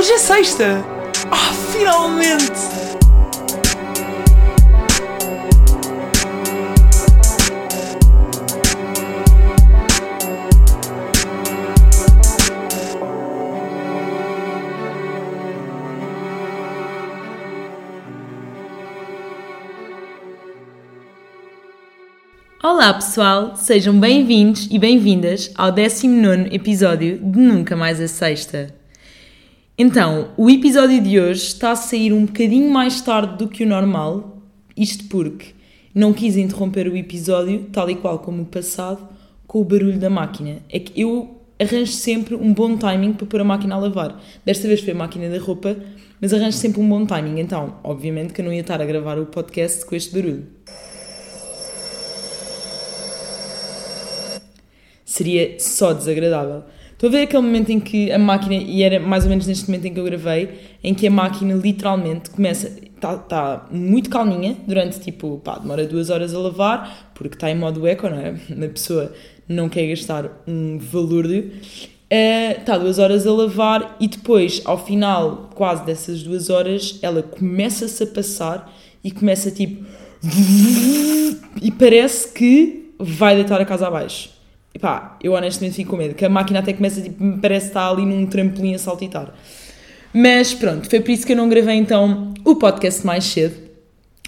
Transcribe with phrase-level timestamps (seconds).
[0.00, 0.82] Hoje é sexta!
[1.30, 2.40] Ah, finalmente!
[22.62, 28.79] Olá pessoal, sejam bem-vindos e bem-vindas ao 19 episódio de Nunca Mais a Sexta.
[29.82, 33.66] Então, o episódio de hoje está a sair um bocadinho mais tarde do que o
[33.66, 34.36] normal,
[34.76, 35.54] isto porque
[35.94, 39.08] não quis interromper o episódio, tal e qual como o passado,
[39.46, 40.58] com o barulho da máquina.
[40.68, 44.22] É que eu arranjo sempre um bom timing para pôr a máquina a lavar.
[44.44, 45.74] Desta vez foi a máquina da roupa,
[46.20, 47.40] mas arranjo sempre um bom timing.
[47.40, 50.46] Então, obviamente que eu não ia estar a gravar o podcast com este barulho.
[55.10, 56.62] seria só desagradável.
[57.00, 59.66] Estou a ver aquele momento em que a máquina, e era mais ou menos neste
[59.66, 60.50] momento em que eu gravei,
[60.84, 66.10] em que a máquina literalmente começa, está tá muito calminha durante tipo, pá, demora duas
[66.10, 68.34] horas a lavar, porque está em modo eco, não é?
[68.66, 69.14] A pessoa
[69.48, 71.50] não quer gastar um valúrdio.
[72.10, 77.22] Está uh, duas horas a lavar e depois, ao final quase dessas duas horas, ela
[77.22, 78.70] começa-se a passar
[79.02, 79.86] e começa tipo.
[81.62, 84.39] e parece que vai deitar a casa abaixo.
[84.74, 87.68] E pá, eu honestamente fico com medo, que a máquina até começa, tipo, me parece
[87.68, 89.34] estar ali num trampolim a saltitar.
[90.12, 93.54] Mas pronto, foi por isso que eu não gravei então o podcast mais cedo.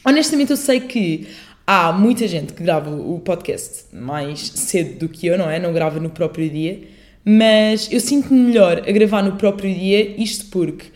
[0.04, 1.28] Honestamente, eu sei que
[1.66, 5.60] há muita gente que grava o podcast mais cedo do que eu, não é?
[5.60, 6.82] Não grava no próprio dia,
[7.24, 10.86] mas eu sinto-me melhor a gravar no próprio dia, isto porque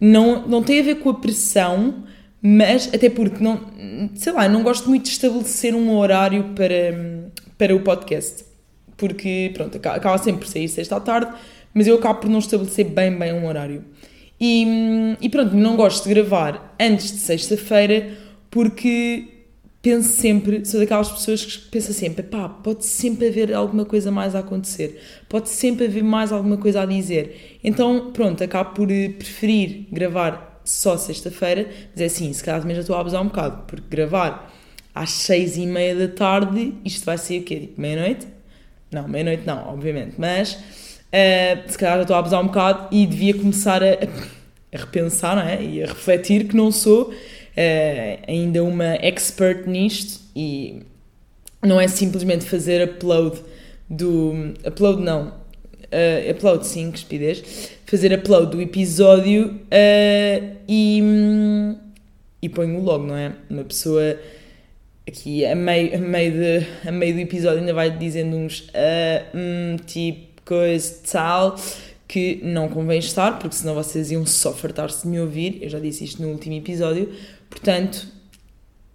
[0.00, 2.04] não, não tem a ver com a pressão,
[2.40, 3.60] mas até porque não,
[4.14, 8.45] sei lá, não gosto muito de estabelecer um horário para, para o podcast
[8.96, 11.32] porque, pronto, acaba sempre por sair sexta à tarde,
[11.74, 13.84] mas eu acabo por não estabelecer bem, bem um horário.
[14.40, 18.16] E, e pronto, não gosto de gravar antes de sexta-feira
[18.50, 19.36] porque
[19.82, 24.34] penso sempre, sou daquelas pessoas que pensam sempre, pá, pode sempre haver alguma coisa mais
[24.34, 27.58] a acontecer, pode sempre haver mais alguma coisa a dizer.
[27.62, 32.74] Então, pronto, acabo por eh, preferir gravar só sexta-feira, mas é assim, se calhar também
[32.74, 34.52] já estou a abusar um bocado, porque gravar
[34.92, 37.70] às seis e meia da tarde, isto vai ser o quê?
[37.76, 38.26] Meia-noite?
[38.96, 40.14] Não, meia-noite não, obviamente.
[40.16, 44.78] Mas uh, se calhar já estou a abusar um bocado e devia começar a, a
[44.78, 45.62] repensar não é?
[45.62, 47.14] e a refletir que não sou uh,
[48.26, 50.80] ainda uma expert nisto e
[51.62, 53.38] não é simplesmente fazer upload
[53.90, 54.54] do.
[54.66, 55.28] Upload não.
[55.28, 57.70] Uh, upload sim, que estupidez.
[57.84, 59.60] Fazer upload do episódio
[60.66, 61.02] e,
[62.40, 63.32] e ponho logo, não é?
[63.50, 64.18] Uma pessoa
[65.06, 69.36] aqui a meio, a meio, de, a meio do episódio ainda vai dizendo uns uh,
[69.36, 71.56] hum, tipo coisa tal
[72.08, 75.58] que não convém estar, porque senão vocês iam só fartar-se de me ouvir.
[75.60, 77.12] Eu já disse isto no último episódio.
[77.50, 78.06] Portanto,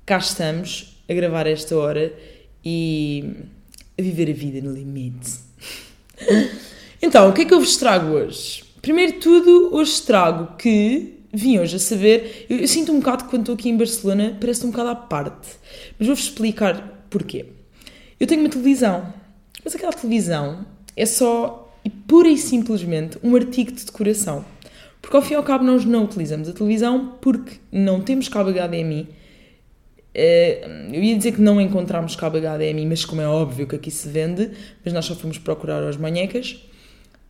[0.06, 2.14] cá estamos a gravar esta hora
[2.64, 3.34] e
[4.00, 5.40] a viver a vida no limite.
[7.02, 8.64] então, o que é que eu vos trago hoje?
[8.82, 12.46] Primeiro de tudo, hoje trago que vim hoje a saber.
[12.50, 14.96] Eu, eu, sinto um bocado que quando estou aqui em Barcelona parece um bocado à
[14.96, 15.50] parte.
[15.98, 17.46] Mas vou-vos explicar porquê.
[18.20, 19.14] Eu tenho uma televisão,
[19.64, 20.66] mas aquela televisão
[20.96, 24.46] é só e pura e simplesmente um artigo de decoração.
[25.02, 28.52] Porque ao fim e ao cabo nós não utilizamos a televisão porque não temos cabo
[28.52, 29.08] HDMI.
[30.14, 33.90] Eh, eu ia dizer que não encontramos cabo HDMI, mas como é óbvio que aqui
[33.90, 34.52] se vende,
[34.84, 36.64] mas nós só fomos procurar as manhecas.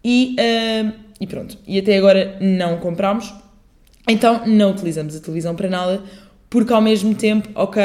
[0.03, 1.57] E, uh, e pronto.
[1.67, 3.33] E até agora não compramos.
[4.07, 6.03] Então não utilizamos a televisão para nada,
[6.49, 7.81] porque ao mesmo tempo, ok,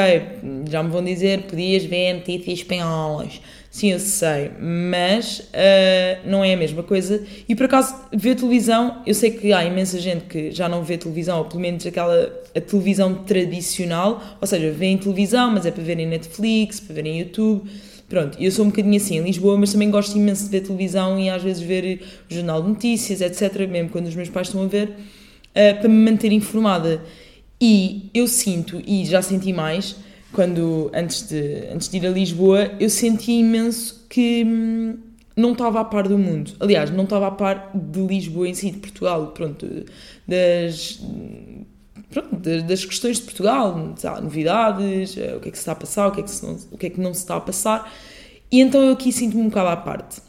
[0.69, 3.39] já me vão dizer, podias ver notícias espanholas.
[3.71, 7.23] Sim, eu sei, mas uh, não é a mesma coisa.
[7.47, 10.97] E por acaso, ver televisão, eu sei que há imensa gente que já não vê
[10.97, 15.83] televisão, ou pelo menos aquela a televisão tradicional, ou seja, vêem televisão, mas é para
[15.83, 17.69] verem Netflix, para verem YouTube.
[18.09, 21.19] Pronto, eu sou um bocadinho assim em Lisboa, mas também gosto imenso de ver televisão
[21.19, 23.67] e às vezes ver o jornal de notícias, etc.
[23.69, 24.89] Mesmo quando os meus pais estão a ver
[25.57, 27.01] uh, para me manter informada.
[27.59, 29.95] E eu sinto, e já senti mais,
[30.31, 34.97] quando antes de, antes de ir a Lisboa, eu senti imenso que hum,
[35.35, 36.53] não estava a par do mundo.
[36.59, 39.67] Aliás, não estava a par de Lisboa em si, de Portugal, pronto,
[40.27, 40.99] das,
[42.11, 46.07] pronto, das questões de Portugal, novidades, eh, o que é que se está a passar,
[46.07, 47.91] o que é que, se não, o que, é que não se está a passar.
[48.51, 50.21] E então eu aqui sinto-me um bocado à parte.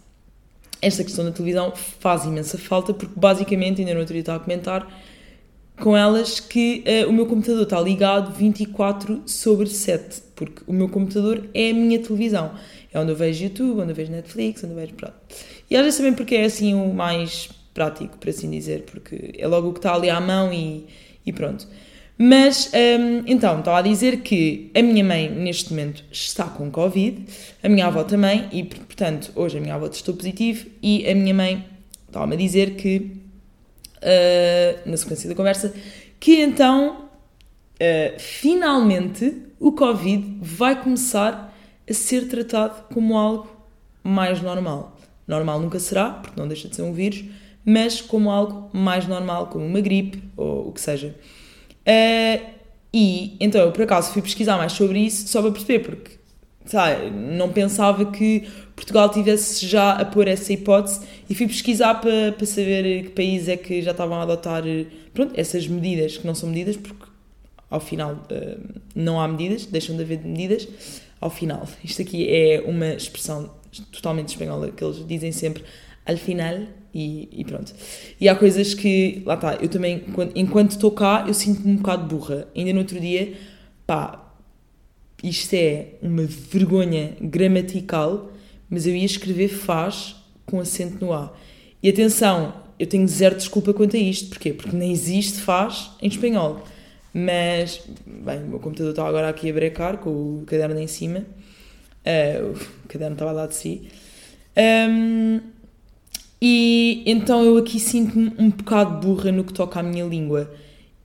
[0.81, 4.87] Esta questão da televisão faz imensa falta, porque basicamente, ainda no outro a comentar,
[5.81, 10.89] com elas que uh, o meu computador está ligado 24 sobre 7, porque o meu
[10.89, 12.53] computador é a minha televisão.
[12.93, 14.95] É onde eu vejo YouTube, onde eu vejo Netflix, onde eu vejo.
[14.95, 15.15] Pronto.
[15.71, 19.47] E às vezes também porque é assim o mais prático, por assim dizer, porque é
[19.47, 20.87] logo o que está ali à mão e,
[21.25, 21.67] e pronto.
[22.21, 27.25] Mas, hum, então, estava a dizer que a minha mãe, neste momento, está com Covid,
[27.63, 31.33] a minha avó também, e, portanto, hoje a minha avó testou positivo, e a minha
[31.33, 31.65] mãe
[32.09, 33.13] estava-me a dizer que,
[33.99, 35.75] uh, na sequência da conversa,
[36.19, 37.09] que então,
[37.75, 41.55] uh, finalmente, o Covid vai começar
[41.89, 43.49] a ser tratado como algo
[44.03, 44.97] mais normal.
[45.27, 47.25] Normal nunca será, porque não deixa de ser um vírus,
[47.65, 51.15] mas como algo mais normal, como uma gripe ou o que seja.
[51.81, 52.59] Uh,
[52.93, 56.13] e então eu por acaso fui pesquisar mais sobre isso só para perceber, porque
[56.65, 62.33] sabe, não pensava que Portugal tivesse já a pôr essa hipótese e fui pesquisar para,
[62.33, 64.63] para saber que países é que já estavam a adotar
[65.13, 67.05] pronto, essas medidas, que não são medidas, porque
[67.69, 70.69] ao final uh, não há medidas, deixam de haver medidas
[71.21, 71.67] ao final.
[71.85, 73.51] Isto aqui é uma expressão
[73.93, 75.65] totalmente espanhola que eles dizem sempre
[76.07, 76.57] al final
[76.95, 77.75] e, e, pronto.
[78.21, 80.05] E há coisas que, lá está, eu também,
[80.35, 82.49] enquanto estou cá, eu sinto-me um bocado burra.
[82.57, 83.35] Ainda no outro dia,
[83.87, 84.33] pá,
[85.23, 88.31] isto é uma vergonha gramatical,
[88.69, 90.17] mas eu ia escrever faz
[90.47, 91.33] com acento no A.
[91.83, 94.29] E atenção, eu tenho zero desculpa quanto a isto.
[94.29, 94.53] Porquê?
[94.53, 96.63] Porque nem existe faz em espanhol.
[97.13, 101.21] Mas, bem, o meu computador está agora aqui a brecar com o caderno em cima.
[102.05, 103.89] Uh, o caderno estava lá de si.
[104.57, 105.41] Um,
[106.41, 110.51] e então eu aqui sinto-me um bocado burra no que toca à minha língua.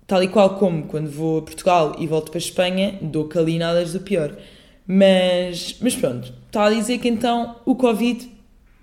[0.06, 3.94] Tal e qual como quando vou a Portugal e volto para a Espanha, dou calinadas
[3.94, 4.36] do pior.
[4.86, 8.30] Mas, mas pronto, está a dizer que então o Covid,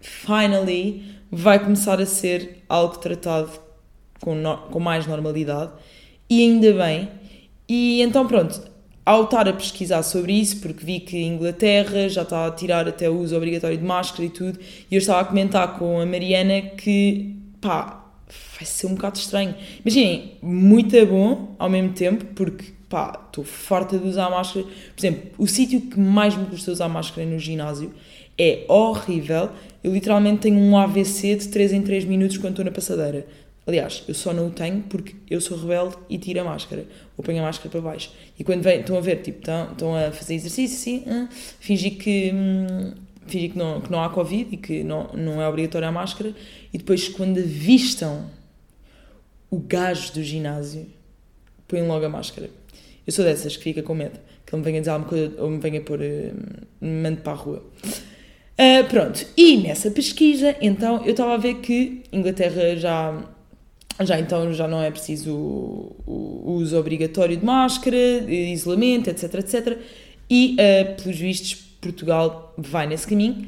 [0.00, 3.50] finally, vai começar a ser algo tratado
[4.20, 5.72] com, no, com mais normalidade.
[6.28, 7.08] E ainda bem.
[7.68, 8.60] E então pronto,
[9.04, 12.86] ao estar a pesquisar sobre isso, porque vi que a Inglaterra já está a tirar
[12.88, 14.58] até o uso obrigatório de máscara e tudo,
[14.90, 18.04] e eu estava a comentar com a Mariana que, pá,
[18.56, 19.54] vai ser um bocado estranho.
[19.84, 24.66] Imaginem, muito bom ao mesmo tempo, porque, pá, estou farta de usar máscara.
[24.66, 27.94] Por exemplo, o sítio que mais me custa usar máscara no ginásio
[28.36, 29.50] é horrível.
[29.82, 33.26] Eu literalmente tenho um AVC de 3 em 3 minutos quando estou na passadeira.
[33.66, 36.84] Aliás, eu só não o tenho porque eu sou rebelde e tiro a máscara,
[37.16, 38.10] ou ponho a máscara para baixo.
[38.36, 41.28] E quando vem, estão a ver, tipo, estão, estão a fazer exercício assim, ah,
[41.60, 42.32] fingir que.
[42.34, 42.94] Hum,
[43.26, 46.34] fingir que não, que não há Covid e que não, não é obrigatória a máscara,
[46.72, 48.28] e depois, quando avistam
[49.48, 50.86] o gajo do ginásio,
[51.68, 52.50] põem logo a máscara.
[53.10, 55.50] Eu sou dessas que fica com medo, que ele me venha dizer alguma coisa ou
[55.50, 55.98] me venha pôr.
[55.98, 56.32] Uh,
[56.80, 57.64] me mande para a rua.
[57.84, 63.20] Uh, pronto, e nessa pesquisa, então, eu estava a ver que Inglaterra já
[63.98, 69.34] já então já não é preciso o, o uso obrigatório de máscara, de isolamento, etc,
[69.34, 69.78] etc.
[70.30, 73.44] E, uh, pelos vistos, Portugal vai nesse caminho.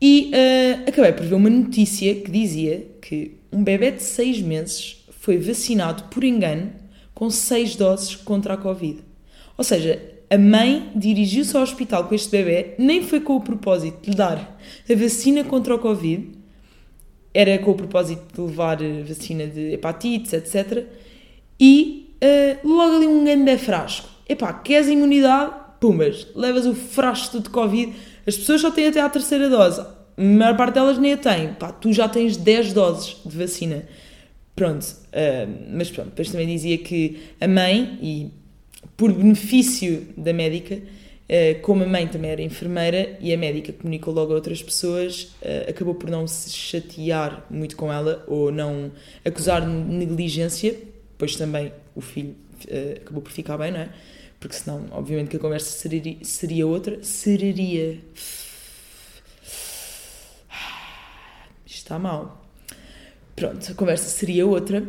[0.00, 5.04] E uh, acabei por ver uma notícia que dizia que um bebê de 6 meses
[5.10, 6.72] foi vacinado por engano
[7.14, 9.00] com 6 doses contra a Covid.
[9.56, 14.02] Ou seja, a mãe dirigiu-se ao hospital com este bebê, nem foi com o propósito
[14.02, 14.58] de lhe dar
[14.90, 16.32] a vacina contra o Covid,
[17.32, 20.86] era com o propósito de levar eh, vacina de hepatites, etc.
[21.58, 24.08] E uh, logo ali um grande frasco.
[24.28, 25.52] Epá, queres imunidade?
[25.80, 27.92] Pumas, levas o frasco de Covid.
[28.26, 29.80] As pessoas só têm até à terceira dose.
[29.80, 31.54] A maior parte delas nem a têm.
[31.54, 33.84] Pá, tu já tens 10 doses de vacina.
[34.54, 38.30] Pronto, uh, mas pronto, depois também dizia que a mãe, e
[38.96, 40.80] por benefício da médica,
[41.26, 45.34] eh, como a mãe também era enfermeira e a médica comunicou logo a outras pessoas,
[45.42, 48.92] uh, acabou por não se chatear muito com ela ou não
[49.24, 50.78] acusar negligência,
[51.16, 53.88] pois também o filho uh, acabou por ficar bem, não é?
[54.38, 57.02] Porque senão, obviamente, que a conversa seria, seria outra.
[57.02, 57.98] Seria.
[61.64, 62.43] Está mal.
[63.34, 64.82] Pronto, a conversa seria outra.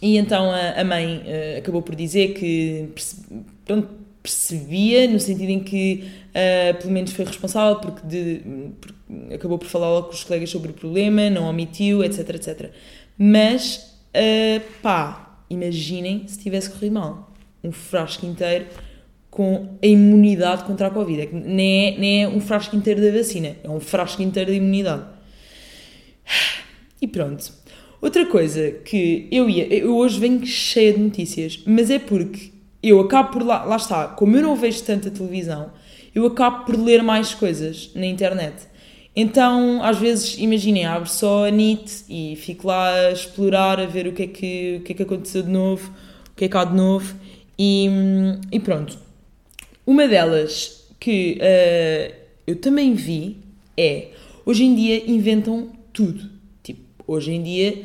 [0.00, 1.24] E então a, a mãe
[1.58, 2.88] acabou por dizer que.
[3.64, 3.88] Pronto,
[4.26, 8.42] percebia, no sentido em que uh, pelo menos foi responsável porque, de,
[9.32, 12.70] acabou por falar logo com os colegas sobre o problema, não omitiu, etc, etc.
[13.16, 17.32] Mas, uh, pá, imaginem se tivesse corrido mal.
[17.62, 18.66] Um frasco inteiro
[19.30, 21.22] com a imunidade contra a Covid.
[21.22, 24.56] É nem, é, nem é um frasco inteiro da vacina, é um frasco inteiro de
[24.56, 25.04] imunidade.
[27.00, 27.52] E pronto.
[28.00, 29.66] Outra coisa que eu ia.
[29.72, 34.08] Eu hoje venho cheia de notícias, mas é porque eu acabo por lá, lá está,
[34.08, 35.72] como eu não vejo tanta televisão,
[36.14, 38.54] eu acabo por ler mais coisas na internet.
[39.14, 44.06] Então, às vezes, imaginem, abro só a NIT e fico lá a explorar, a ver
[44.06, 45.90] o que é que, o que, é que aconteceu de novo,
[46.32, 47.14] o que é que há de novo,
[47.58, 47.88] e,
[48.52, 48.98] e pronto.
[49.86, 52.14] Uma delas que uh,
[52.46, 53.38] eu também vi
[53.76, 54.08] é,
[54.44, 56.35] hoje em dia inventam tudo.
[57.06, 57.82] Hoje em dia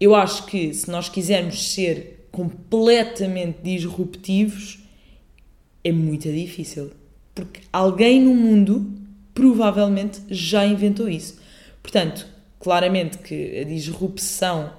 [0.00, 4.80] eu acho que se nós quisermos ser completamente disruptivos,
[5.82, 6.90] é muito difícil.
[7.34, 8.92] Porque alguém no mundo
[9.32, 11.40] provavelmente já inventou isso.
[11.82, 12.26] Portanto,
[12.58, 14.72] claramente que a disrupção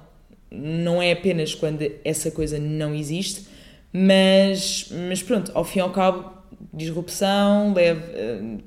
[0.50, 3.46] não é apenas quando essa coisa não existe,
[3.92, 6.32] mas, mas pronto, ao fim e ao cabo,
[6.72, 8.58] disrupção leva, uh,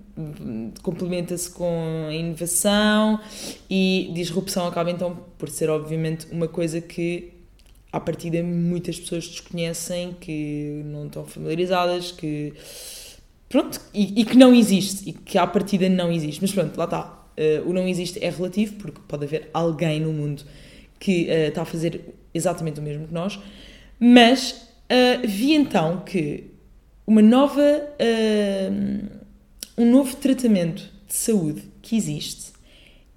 [0.82, 3.20] complementa-se com a inovação
[3.70, 7.34] e disrupção acaba então por ser obviamente uma coisa que
[7.92, 12.54] à partida muitas pessoas desconhecem, que não estão familiarizadas, que
[13.48, 16.40] pronto, e, e que não existe, e que à partida não existe.
[16.42, 17.16] Mas pronto, lá está.
[17.38, 20.44] Uh, o não existe é relativo, porque pode haver alguém no mundo
[21.00, 22.02] que uh, está a fazer
[22.34, 23.40] exatamente o mesmo que nós,
[23.98, 26.52] mas uh, vi então que
[27.08, 27.64] uma nova,
[29.80, 32.52] um novo tratamento de saúde que existe.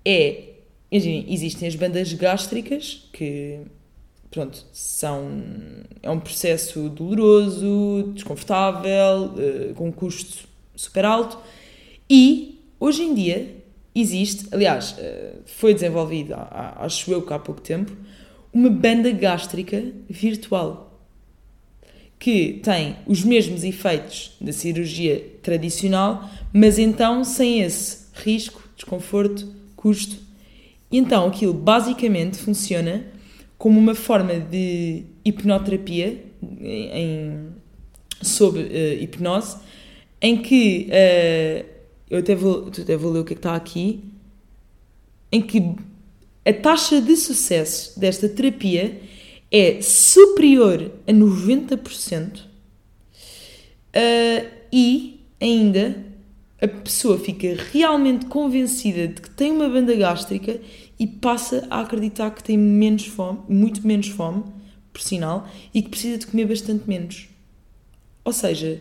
[0.04, 0.44] É,
[0.92, 3.58] existem as bandas gástricas, que
[4.30, 5.42] pronto, são,
[6.00, 11.36] é um processo doloroso, desconfortável, uh, com um custo super alto
[12.08, 13.56] e hoje em dia
[13.92, 16.34] existe, aliás, uh, foi desenvolvido,
[16.76, 17.90] acho eu que há pouco tempo,
[18.52, 20.91] uma banda gástrica virtual
[22.22, 30.14] que tem os mesmos efeitos da cirurgia tradicional, mas então sem esse risco, desconforto, custo.
[30.92, 33.04] Então aquilo basicamente funciona
[33.58, 36.24] como uma forma de hipnoterapia
[36.60, 37.48] em,
[38.20, 39.56] sob uh, hipnose,
[40.20, 41.66] em que uh,
[42.08, 44.04] eu até vou, até vou ler o que, é que está aqui,
[45.32, 45.74] em que
[46.44, 49.10] a taxa de sucesso desta terapia
[49.52, 52.42] é superior a 90% uh,
[54.72, 56.06] e ainda
[56.60, 60.58] a pessoa fica realmente convencida de que tem uma banda gástrica
[60.98, 64.44] e passa a acreditar que tem menos fome, muito menos fome,
[64.92, 67.28] por sinal, e que precisa de comer bastante menos.
[68.24, 68.80] Ou seja,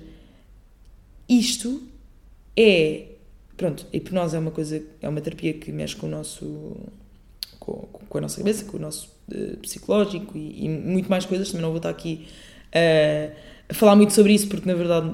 [1.27, 1.81] isto
[2.55, 3.07] é.
[3.57, 6.75] Pronto, a hipnose é uma coisa, é uma terapia que mexe com o nosso.
[7.61, 11.49] Com, com a nossa cabeça, com o nosso uh, psicológico e, e, muito mais coisas.
[11.49, 12.27] Também não vou estar aqui
[12.75, 13.35] uh,
[13.69, 15.09] a falar muito sobre isso porque na verdade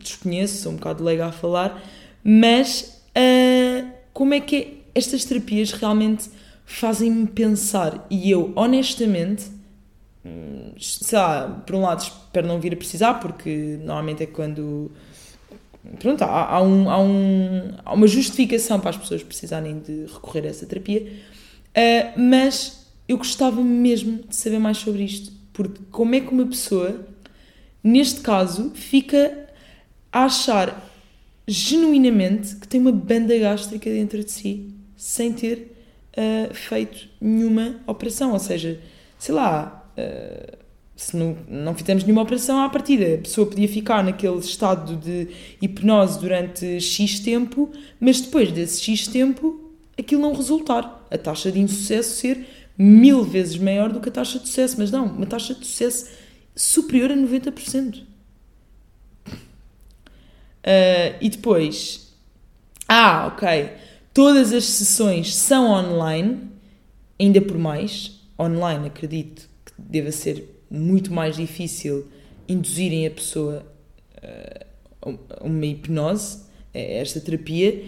[0.00, 1.82] desconheço, sou um bocado leiga a falar,
[2.22, 6.30] mas uh, como é que é, estas terapias realmente
[6.64, 9.46] fazem-me pensar e eu, honestamente,
[10.24, 14.90] hum, sei lá, por um lado espero não vir a precisar, porque normalmente é quando.
[15.98, 20.44] Pronto, há, há, um, há, um, há uma justificação para as pessoas precisarem de recorrer
[20.44, 21.10] a essa terapia,
[21.76, 26.46] uh, mas eu gostava mesmo de saber mais sobre isto, porque como é que uma
[26.46, 27.06] pessoa,
[27.82, 29.48] neste caso, fica
[30.12, 30.84] a achar
[31.46, 35.74] genuinamente que tem uma banda gástrica dentro de si, sem ter
[36.12, 38.32] uh, feito nenhuma operação.
[38.32, 38.78] Ou seja,
[39.18, 40.58] sei lá, uh,
[40.94, 45.28] se não, não fizemos nenhuma operação à partida, a pessoa podia ficar naquele estado de
[45.62, 50.97] hipnose durante X tempo, mas depois desse X tempo aquilo não resultar.
[51.10, 52.46] A taxa de insucesso ser
[52.76, 56.10] mil vezes maior do que a taxa de sucesso, mas não, uma taxa de sucesso
[56.54, 58.02] superior a 90%.
[58.02, 58.04] Uh,
[60.64, 62.12] ah, e depois,
[62.88, 63.70] ah, ok,
[64.18, 66.40] Todas as sessões são online,
[67.20, 68.18] ainda por mais.
[68.36, 72.08] Online, acredito que deva ser muito mais difícil
[72.48, 73.64] induzirem a pessoa
[74.16, 76.40] uh, a uma hipnose,
[76.74, 77.80] esta terapia.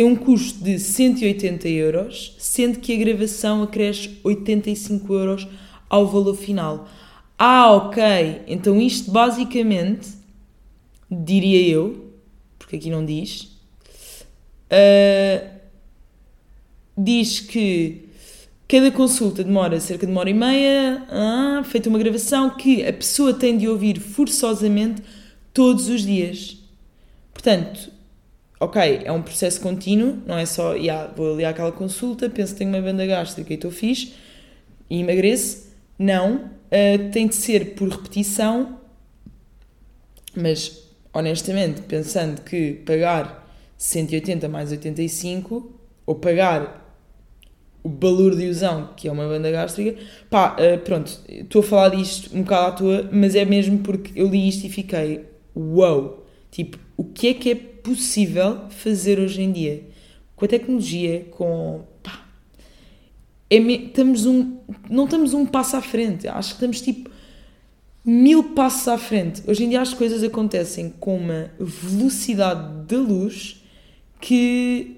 [0.00, 5.46] Tem um custo de 180 euros, sendo que a gravação acresce 85 euros
[5.90, 6.88] ao valor final.
[7.38, 8.02] Ah, ok.
[8.46, 10.08] Então isto basicamente,
[11.10, 12.14] diria eu,
[12.58, 13.42] porque aqui não diz,
[14.72, 15.50] uh,
[16.96, 18.08] diz que
[18.66, 22.92] cada consulta demora cerca de uma hora e meia, ah, feita uma gravação que a
[22.94, 25.02] pessoa tem de ouvir forçosamente
[25.52, 26.56] todos os dias.
[27.34, 27.99] Portanto,
[28.60, 32.58] ok, é um processo contínuo, não é só, yeah, vou ali àquela consulta, penso que
[32.58, 34.12] tenho uma banda gástrica e estou fixe
[34.88, 35.70] e emagreço.
[35.98, 38.78] Não, uh, tem de ser por repetição,
[40.36, 45.72] mas honestamente, pensando que pagar 180 mais 85
[46.04, 46.78] ou pagar
[47.82, 49.98] o Balur de Ilusão, que é uma banda gástrica.
[50.28, 54.18] Pá, uh, pronto, estou a falar disto um bocado à toa, mas é mesmo porque
[54.20, 55.24] eu li isto e fiquei,
[55.56, 56.26] wow!
[56.50, 59.82] Tipo, o que é que é possível fazer hoje em dia?
[60.36, 61.82] Com a tecnologia, com.
[62.02, 62.26] Pá,
[63.48, 64.58] é, estamos um,
[64.88, 67.10] não estamos um passo à frente, acho que estamos tipo
[68.04, 69.42] mil passos à frente.
[69.46, 73.62] Hoje em dia as coisas acontecem com uma velocidade de luz
[74.20, 74.96] que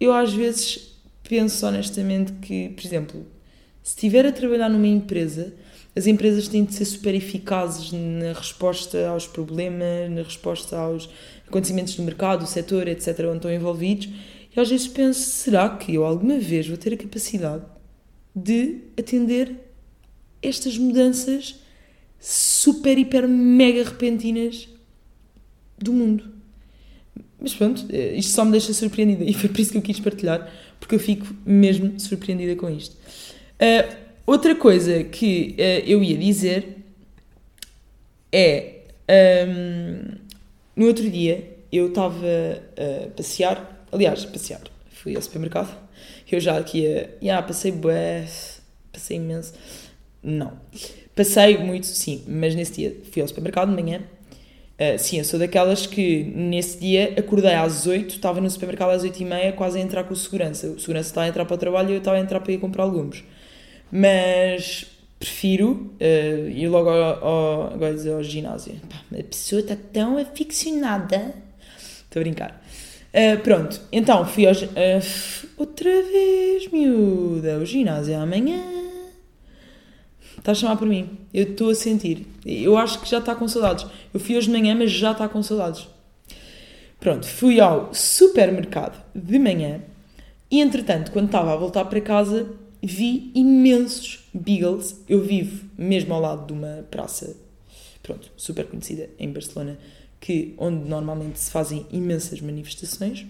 [0.00, 0.94] eu às vezes
[1.28, 3.26] penso honestamente que, por exemplo,
[3.82, 5.54] Se estiver a trabalhar numa empresa,
[5.96, 11.08] as empresas têm de ser super eficazes na resposta aos problemas, na resposta aos
[11.46, 14.08] acontecimentos do mercado, do setor, etc., onde estão envolvidos.
[14.54, 17.62] E às vezes penso: será que eu alguma vez vou ter a capacidade
[18.34, 19.54] de atender
[20.42, 21.60] estas mudanças
[22.18, 24.68] super, hiper, mega repentinas
[25.78, 26.34] do mundo?
[27.38, 30.00] Mas pronto, eh, isto só me deixa surpreendida e foi por isso que eu quis
[30.00, 32.96] partilhar, porque eu fico mesmo surpreendida com isto.
[33.60, 36.78] Uh, outra coisa que uh, eu ia dizer
[38.32, 38.70] é.
[39.46, 40.24] Um,
[40.74, 45.76] no outro dia eu estava a passear, aliás, passear, fui ao supermercado.
[46.30, 47.16] Eu já aqui ia.
[47.22, 48.26] Yeah, passei bué,
[48.92, 49.52] passei imenso.
[50.22, 50.52] Não.
[51.14, 54.02] Passei muito, sim, mas nesse dia fui ao supermercado de manhã
[54.74, 59.04] Uh, sim, eu sou daquelas que nesse dia acordei às 8, estava no supermercado às
[59.04, 60.66] 8 e meia, quase a entrar com o segurança.
[60.66, 62.58] O segurança estava a entrar para o trabalho e eu estava a entrar para ir
[62.58, 63.22] comprar legumes.
[63.96, 64.86] Mas
[65.20, 68.74] prefiro uh, ir logo ao, ao, dizer, ao ginásio.
[68.90, 71.32] Pá, a pessoa está tão aficionada.
[71.78, 72.64] Estou a brincar.
[73.14, 74.52] Uh, pronto, então fui ao.
[74.52, 78.60] Uh, outra vez, miúda, o ginásio amanhã.
[80.36, 81.16] Está a chamar por mim.
[81.32, 82.26] Eu estou a sentir.
[82.44, 83.86] Eu acho que já está com saudades.
[84.12, 85.86] Eu fui hoje de manhã, mas já está com saudades.
[86.98, 89.80] Pronto, fui ao supermercado de manhã
[90.50, 92.48] e, entretanto, quando estava a voltar para casa,
[92.84, 95.02] vi imensos Beagles.
[95.08, 97.36] Eu vivo mesmo ao lado de uma praça,
[98.02, 99.78] pronto, super conhecida em Barcelona,
[100.20, 103.26] que, onde normalmente se fazem imensas manifestações.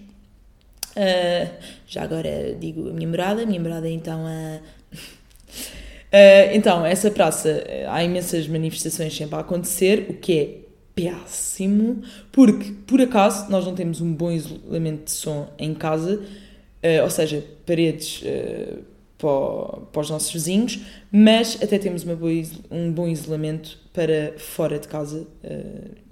[0.91, 1.51] Uh,
[1.87, 3.43] já agora digo a minha morada.
[3.43, 4.59] A minha morada é então a.
[4.95, 12.71] Uh, então, essa praça, há imensas manifestações sempre a acontecer, o que é péssimo, porque,
[12.87, 17.43] por acaso, nós não temos um bom isolamento de som em casa, uh, ou seja,
[17.65, 18.94] paredes uh,
[19.25, 20.79] para, para, os nossos vizinhos,
[21.11, 22.31] mas até temos boa,
[22.69, 25.25] um bom isolamento para fora de casa,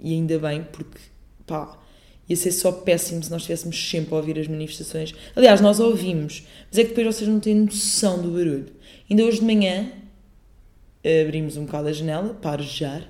[0.00, 0.98] e ainda bem, porque,
[1.46, 1.78] pá,
[2.28, 5.14] ia ser só péssimo se nós estivéssemos sempre a ouvir as manifestações.
[5.36, 8.66] Aliás, nós ouvimos, mas é que depois vocês não têm noção do barulho.
[9.08, 9.92] Ainda hoje de manhã
[11.26, 13.06] abrimos um bocado a janela para arejar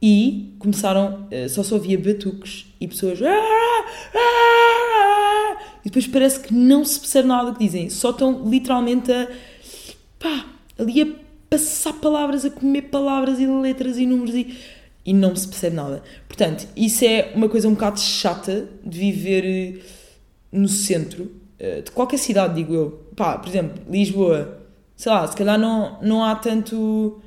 [0.00, 3.18] e começaram, eh, só se ouvia batuques e pessoas.
[5.84, 8.10] Ah, ah, ah", e depois parece que não se percebe nada do que dizem, só
[8.10, 9.28] estão literalmente a.
[10.18, 10.46] pá,
[10.78, 11.06] ali a
[11.48, 14.56] passar palavras, a comer palavras e letras e números e.
[15.04, 16.02] e não se percebe nada.
[16.26, 19.80] Portanto, isso é uma coisa um bocado chata de viver eh,
[20.50, 23.08] no centro eh, de qualquer cidade, digo eu.
[23.14, 24.64] Pá, por exemplo, Lisboa
[24.96, 27.20] sei lá, se calhar não, não há tanto.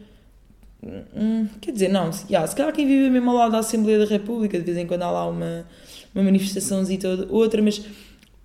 [1.15, 4.05] Hum, quer dizer, não, yeah, se calhar quem vive mesmo ao lado da Assembleia da
[4.05, 5.65] República, de vez em quando há lá uma,
[6.13, 7.83] uma manifestaçãozinha toda, outra, mas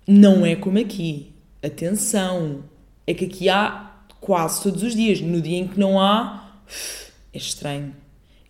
[0.07, 1.33] não é como aqui.
[1.61, 2.63] Atenção,
[3.07, 5.21] é que aqui há quase todos os dias.
[5.21, 6.59] No dia em que não há,
[7.33, 7.95] é estranho.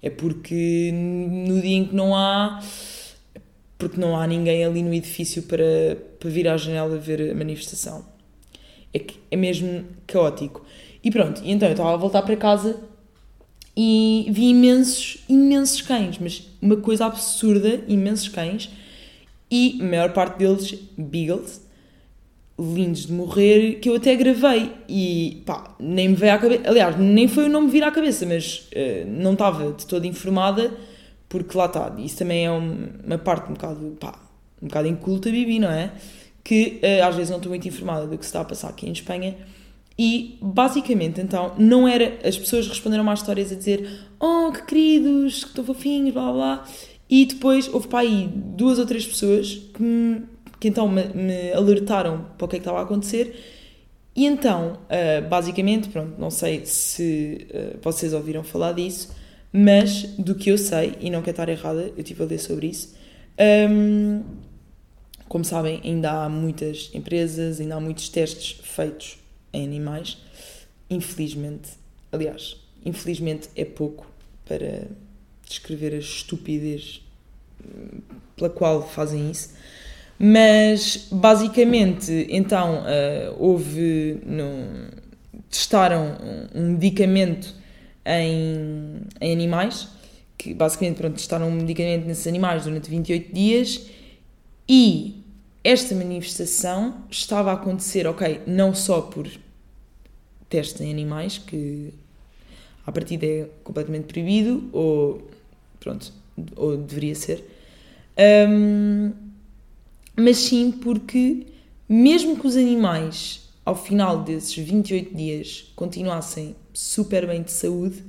[0.01, 2.61] É porque no dia em que não há,
[3.77, 8.05] porque não há ninguém ali no edifício para, para vir à janela ver a manifestação.
[8.93, 10.65] É, que é mesmo caótico.
[11.03, 12.79] E pronto, e então eu estava a voltar para casa
[13.75, 18.69] e vi imensos, imensos cães, mas uma coisa absurda, imensos cães,
[19.53, 21.63] e a maior parte deles beagles,
[22.59, 26.97] lindos de morrer, que eu até gravei e pá, nem me veio à cabeça, aliás,
[26.97, 30.73] nem foi o nome vir à cabeça, mas uh, não estava de toda informada,
[31.29, 34.19] porque lá está, isso também é uma parte um bocado, pá,
[34.59, 35.91] um bocado inculta, Bibi, não é?
[36.43, 38.87] que uh, às vezes não estou muito informada do que se está a passar aqui
[38.87, 39.37] em Espanha.
[39.97, 42.17] E basicamente, então, não era.
[42.27, 43.87] As pessoas responderam às histórias a dizer:
[44.19, 46.65] Oh, que queridos, que estão fofinhos, blá blá blá.
[47.13, 50.23] E depois houve para aí duas ou três pessoas que, me,
[50.59, 53.39] que então me, me, alertaram para o que é que estava a acontecer.
[54.15, 59.15] E então, uh, basicamente, pronto, não sei se uh, vocês ouviram falar disso,
[59.51, 62.65] mas do que eu sei, e não quero estar errada, eu estive a ler sobre
[62.65, 62.95] isso.
[63.69, 64.23] Um,
[65.27, 69.19] como sabem, ainda há muitas empresas, ainda há muitos testes feitos
[69.53, 70.17] em animais.
[70.89, 71.73] Infelizmente,
[72.11, 74.11] aliás, infelizmente é pouco
[74.45, 74.87] para
[75.47, 77.01] descrever a estupidez
[77.63, 77.99] hum,
[78.35, 79.53] pela qual fazem isso.
[80.19, 84.19] Mas basicamente, então, uh, houve.
[84.25, 85.03] No,
[85.49, 86.17] testaram
[86.53, 87.53] um medicamento
[88.05, 89.87] em, em animais,
[90.37, 93.87] que basicamente pronto, testaram um medicamento nesses animais durante 28 dias
[94.67, 95.23] e
[95.63, 99.29] esta manifestação estava a acontecer, ok, não só por
[100.49, 101.93] testes em animais, que
[102.85, 105.27] a partida é completamente proibido, ou
[105.79, 106.13] pronto,
[106.55, 107.43] ou deveria ser,
[108.49, 109.11] um,
[110.15, 111.47] mas sim porque,
[111.87, 118.03] mesmo que os animais ao final desses 28 dias, continuassem super bem de saúde,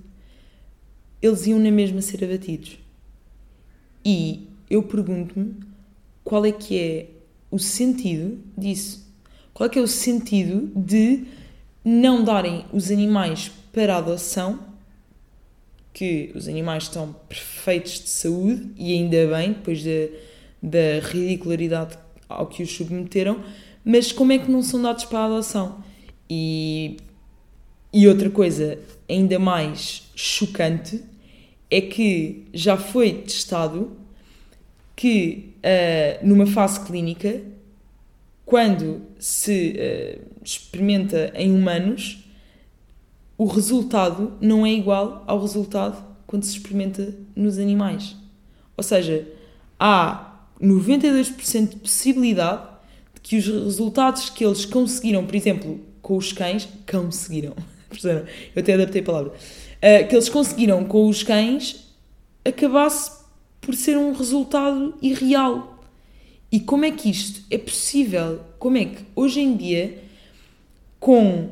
[1.22, 2.78] eles iam na mesma ser abatidos.
[4.04, 5.54] E eu pergunto-me
[6.24, 7.10] qual é que é
[7.50, 9.04] o sentido disso.
[9.52, 11.24] Qual é que é o sentido de
[11.84, 14.60] não darem os animais para adoção,
[15.92, 19.90] que os animais estão perfeitos de saúde, e ainda bem, depois da,
[20.62, 23.42] da ridicularidade ao que os submeteram,
[23.84, 25.84] mas como é que não são dados para a adoção?
[26.30, 26.96] E,
[27.92, 31.02] e outra coisa ainda mais chocante
[31.70, 33.96] é que já foi testado
[34.96, 37.42] que uh, numa fase clínica,
[38.46, 42.23] quando se uh, experimenta em humanos,
[43.36, 48.16] o resultado não é igual ao resultado quando se experimenta nos animais.
[48.76, 49.28] Ou seja,
[49.78, 52.62] há 92% de possibilidade
[53.22, 57.54] que os resultados que eles conseguiram, por exemplo, com os cães, conseguiram,
[58.04, 58.26] eu
[58.60, 61.84] até adaptei a palavra, uh, que eles conseguiram com os cães
[62.44, 63.24] acabasse
[63.60, 65.82] por ser um resultado irreal.
[66.52, 68.40] E como é que isto é possível?
[68.58, 70.02] Como é que hoje em dia,
[71.00, 71.50] com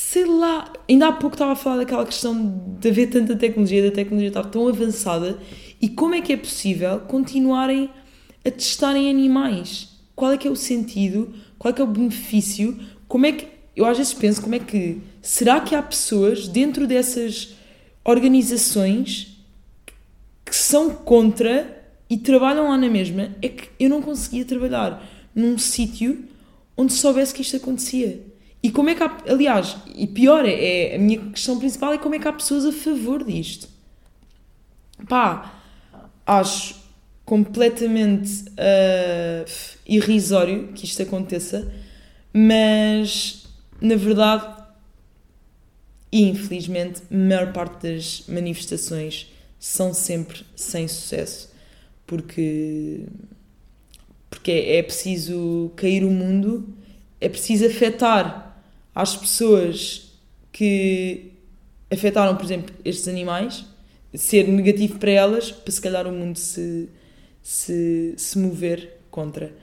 [0.00, 3.94] sei lá, ainda há pouco estava a falar daquela questão de haver tanta tecnologia, da
[3.94, 5.38] tecnologia estar tão avançada,
[5.80, 7.90] e como é que é possível continuarem
[8.44, 9.98] a testarem animais?
[10.18, 13.46] qual é que é o sentido, qual é que é o benefício, como é que,
[13.76, 17.54] eu às vezes penso, como é que, será que há pessoas dentro dessas
[18.04, 19.38] organizações
[20.44, 23.30] que são contra e trabalham lá na mesma?
[23.40, 26.24] É que eu não conseguia trabalhar num sítio
[26.76, 28.20] onde soubesse que isto acontecia.
[28.62, 31.98] E como é que há, aliás, e pior é, é, a minha questão principal é
[31.98, 33.68] como é que há pessoas a favor disto.
[35.08, 35.60] Pá,
[36.26, 36.74] acho
[37.24, 39.50] completamente uh,
[39.86, 41.72] irrisório que isto aconteça,
[42.32, 43.46] mas
[43.80, 44.56] na verdade
[46.10, 51.52] infelizmente a maior parte das manifestações são sempre sem sucesso
[52.06, 53.04] porque
[54.30, 56.74] porque é, é preciso cair o mundo
[57.20, 58.47] é preciso afetar
[58.98, 60.12] as pessoas
[60.52, 61.32] que
[61.90, 63.64] afetaram por exemplo estes animais
[64.14, 66.88] ser negativo para elas para se calhar o mundo se
[67.48, 69.54] se, se mover contra.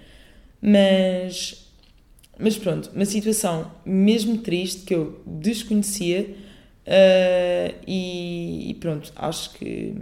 [0.59, 1.71] Mas,
[2.39, 6.35] mas pronto, uma situação mesmo triste que eu desconhecia
[6.87, 9.93] uh, e, e, pronto, acho que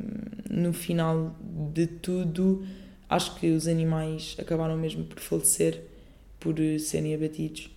[0.49, 1.35] no final
[1.73, 2.65] de tudo,
[3.09, 5.81] acho que os animais acabaram mesmo por falecer,
[6.39, 7.69] por serem abatidos.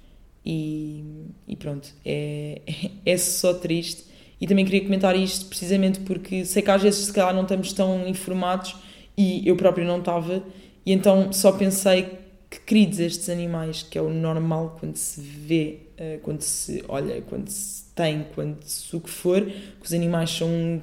[0.46, 1.02] E,
[1.48, 2.62] e pronto, é,
[3.04, 4.04] é só triste.
[4.40, 7.72] E também queria comentar isto precisamente porque sei que às vezes se calhar não estamos
[7.72, 8.76] tão informados
[9.16, 10.44] e eu próprio não estava,
[10.84, 12.06] e então só pensei
[12.50, 17.22] que queridos estes animais, que é o normal quando se vê, uh, quando se olha,
[17.22, 20.80] quando se tem, quando se o que for, que os animais são,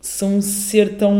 [0.00, 1.14] são um ser tão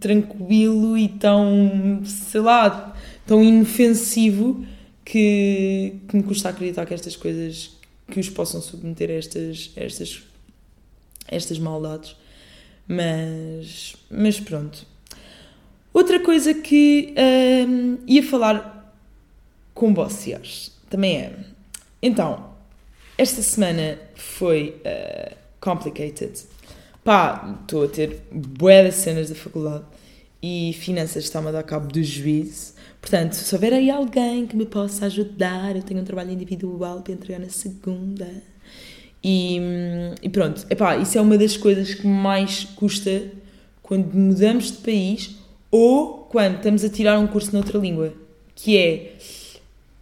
[0.00, 4.64] tranquilo e tão, sei lá, tão inofensivo
[5.06, 7.70] que, que me custa acreditar que estas coisas
[8.10, 10.22] que os possam submeter a estas, estas,
[11.26, 12.14] estas maldades.
[12.86, 14.86] Mas, mas pronto,
[15.96, 17.14] Outra coisa que
[17.66, 18.94] um, ia falar
[19.72, 21.32] com vocês também é.
[22.02, 22.50] Então,
[23.16, 26.38] esta semana foi uh, complicated.
[27.02, 29.84] Pá, estou a ter bué cenas da faculdade
[30.42, 32.74] e finanças está-me a dar cabo do juízo.
[33.06, 37.12] Portanto, se houver aí alguém que me possa ajudar, eu tenho um trabalho individual para
[37.12, 38.28] entregar na segunda.
[39.22, 39.60] E,
[40.20, 43.30] e pronto, epá, isso é uma das coisas que mais custa
[43.80, 45.36] quando mudamos de país
[45.70, 48.12] ou quando estamos a tirar um curso noutra língua,
[48.56, 49.16] que é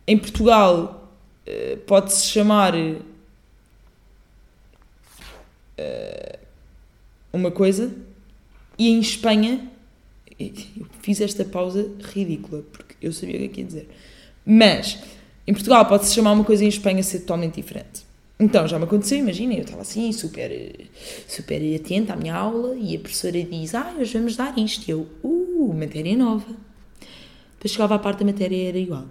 [0.07, 1.13] em Portugal
[1.45, 3.05] eh, pode-se chamar uh,
[7.31, 7.95] uma coisa
[8.79, 9.71] e em Espanha
[10.41, 12.65] eu fiz esta pausa ridícula
[13.05, 13.89] eu sabia o que é que ia dizer
[14.45, 14.99] mas
[15.47, 18.05] em Portugal pode-se chamar uma coisa e em Espanha ser totalmente diferente
[18.39, 20.51] então, já me aconteceu, imagina, eu estava assim, super,
[21.29, 24.89] super atenta à minha aula e a professora diz, ah, hoje vamos dar isto.
[24.89, 26.49] E eu, uh, matéria nova.
[27.55, 29.07] Depois chegava à parte da matéria era igual.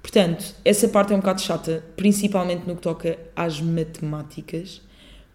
[0.00, 4.80] Portanto, essa parte é um bocado chata, principalmente no que toca às matemáticas,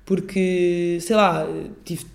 [0.06, 1.46] porque, sei lá,
[1.84, 2.06] tive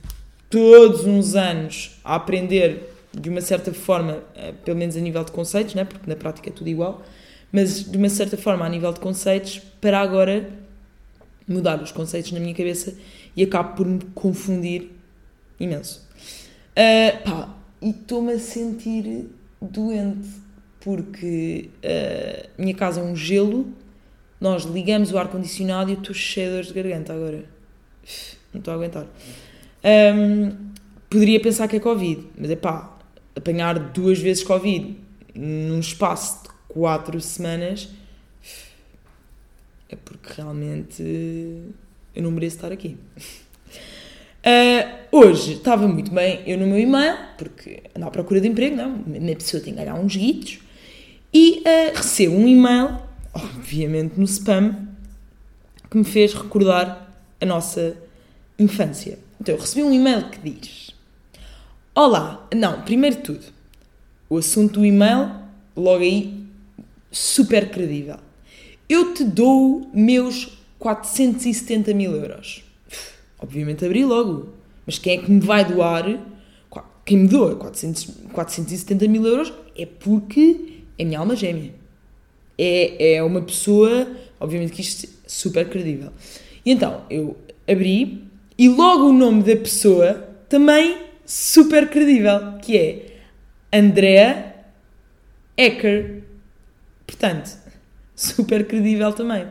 [0.48, 5.32] todos uns anos a aprender de uma certa forma, eh, pelo menos a nível de
[5.32, 5.84] conceitos, né?
[5.84, 7.02] porque na prática é tudo igual,
[7.52, 10.48] mas de uma certa forma a nível de conceitos, para agora
[11.46, 12.94] mudar os conceitos na minha cabeça
[13.36, 14.90] e acabo por me confundir
[15.58, 16.08] imenso.
[16.70, 19.28] Uh, pá, e estou-me a sentir
[19.60, 20.28] doente
[20.80, 23.74] porque uh, minha casa é um gelo
[24.40, 27.44] nós ligamos o ar-condicionado e eu estou cheio de dores de garganta agora.
[28.54, 29.06] Não estou a aguentar.
[29.84, 30.56] Hum,
[31.10, 32.98] poderia pensar que é Covid, mas é pá,
[33.36, 34.96] apanhar duas vezes Covid
[35.34, 37.88] num espaço de quatro semanas
[39.88, 41.02] é porque realmente
[42.14, 42.96] eu não mereço estar aqui.
[44.40, 48.76] Uh, hoje estava muito bem eu no meu e-mail, porque ando à procura de emprego,
[48.76, 48.94] não?
[48.94, 50.60] Uma pessoa tem que ganhar uns guitos,
[51.32, 52.98] e uh, recebo um e-mail,
[53.34, 54.88] obviamente no spam,
[55.90, 57.96] que me fez recordar a nossa
[58.58, 59.18] infância.
[59.40, 60.94] Então eu recebi um e-mail que diz:
[62.02, 63.44] Olá, não, primeiro de tudo,
[64.26, 65.32] o assunto do e-mail,
[65.76, 66.46] logo aí,
[67.12, 68.16] super credível.
[68.88, 72.64] Eu te dou meus 470 mil euros.
[73.38, 74.48] Obviamente abri logo.
[74.86, 76.18] Mas quem é que me vai doar?
[77.04, 81.74] Quem me doa 400, 470 mil euros é porque é minha alma gêmea.
[82.56, 84.10] É, é uma pessoa,
[84.40, 86.10] obviamente que isto é super credível.
[86.64, 87.36] E então, eu
[87.68, 88.24] abri
[88.56, 90.14] e logo o nome da pessoa
[90.48, 93.06] também super credível, que é
[93.72, 94.52] Andrea
[95.56, 96.24] Ecker.
[97.06, 97.56] Portanto,
[98.16, 99.46] super credível também.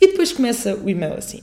[0.00, 1.42] E depois começa o e-mail assim: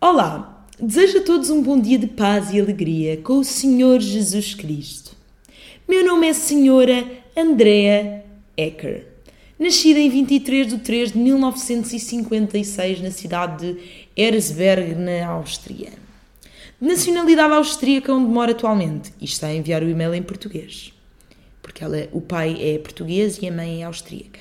[0.00, 4.54] Olá, desejo a todos um bom dia de paz e alegria com o Senhor Jesus
[4.54, 5.14] Cristo.
[5.86, 8.24] Meu nome é Senhora Andrea
[8.56, 9.06] Ecker.
[9.58, 13.80] Nascida em 23 de 3 de 1956 na cidade de
[14.16, 16.07] Erzberg, na Áustria.
[16.80, 20.92] De nacionalidade austríaca, onde mora atualmente, e está a enviar o e-mail em português.
[21.60, 24.40] Porque ela, o pai é português e a mãe é austríaca.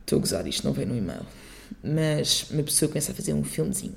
[0.00, 1.24] Estou a gozar, isto não vem no e-mail.
[1.84, 3.94] Mas uma pessoa começa a fazer um filmezinho.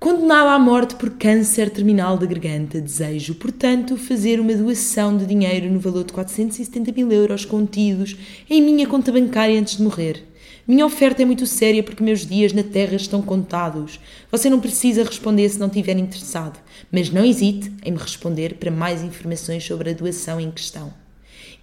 [0.00, 5.70] Condenada à morte por câncer terminal da garganta, desejo, portanto, fazer uma doação de dinheiro
[5.70, 8.16] no valor de 470 mil euros contidos
[8.48, 10.24] em minha conta bancária antes de morrer.
[10.66, 13.98] Minha oferta é muito séria porque meus dias na Terra estão contados.
[14.30, 16.60] Você não precisa responder se não estiver interessado,
[16.92, 20.92] mas não hesite em me responder para mais informações sobre a doação em questão.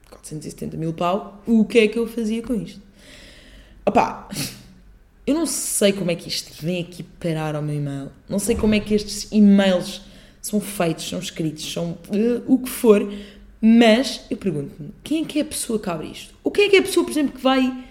[0.10, 1.42] 470 mil pau.
[1.46, 2.82] O que é que eu fazia com isto?
[3.86, 4.28] Opá,
[5.26, 8.12] eu não sei como é que isto vem aqui parar ao meu e-mail.
[8.28, 10.02] Não sei como é que estes e-mails
[10.42, 13.12] são feitos, são escritos, são uh, o que for.
[13.60, 16.34] Mas eu pergunto-me, quem é que é a pessoa que abre isto?
[16.44, 17.86] Ou quem é que é a pessoa, por exemplo, que vai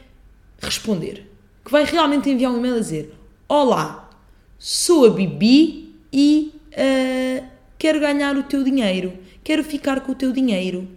[0.60, 1.30] responder?
[1.64, 3.12] Que vai realmente enviar um e-mail a dizer
[3.48, 4.10] Olá,
[4.58, 9.18] sou a Bibi e uh, quero ganhar o teu dinheiro.
[9.42, 10.88] Quero ficar com o teu dinheiro.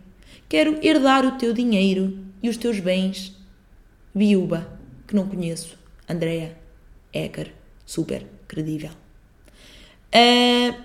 [0.48, 3.36] Quero herdar o teu dinheiro e os teus bens.
[4.14, 4.68] Viúva,
[5.08, 5.78] que não conheço.
[6.08, 6.58] Andrea
[7.14, 7.54] Ecker,
[7.86, 8.92] super credível.
[10.14, 10.76] Uh,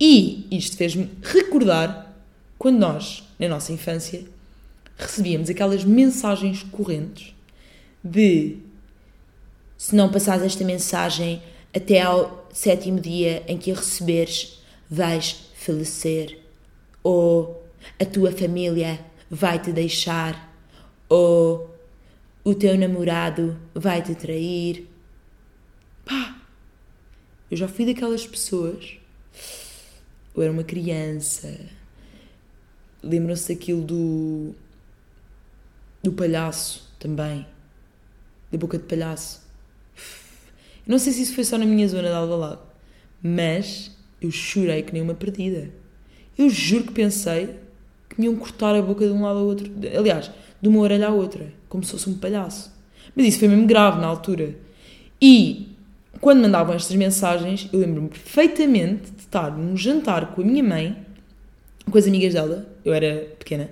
[0.00, 2.16] e isto fez-me recordar
[2.58, 4.24] quando nós, na nossa infância,
[4.96, 7.34] recebíamos aquelas mensagens correntes
[8.02, 8.58] de
[9.76, 11.40] se não passares esta mensagem
[11.74, 14.57] até ao sétimo dia em que a receberes,
[14.88, 16.40] vais falecer,
[17.02, 17.66] ou
[18.00, 18.98] a tua família
[19.30, 20.54] vai te deixar,
[21.08, 21.74] ou
[22.44, 24.86] o teu namorado vai te trair.
[26.04, 26.40] Pá!
[27.50, 28.96] Eu já fui daquelas pessoas.
[30.34, 31.58] Eu era uma criança.
[33.02, 34.54] Lembram-se daquilo do.
[36.02, 37.46] do palhaço também.
[38.50, 39.42] Da boca de palhaço.
[39.96, 42.62] Eu não sei se isso foi só na minha zona de Alvalade,
[43.22, 45.70] mas eu chorei que nem uma perdida.
[46.36, 47.56] Eu juro que pensei
[48.08, 49.70] que me iam cortar a boca de um lado ao outro.
[49.96, 52.72] Aliás, de uma orelha à outra, como se fosse um palhaço.
[53.14, 54.54] Mas isso foi mesmo grave na altura.
[55.20, 55.76] E
[56.20, 60.96] quando mandavam estas mensagens, eu lembro-me perfeitamente de estar num jantar com a minha mãe,
[61.90, 63.70] com as amigas dela, eu era pequena,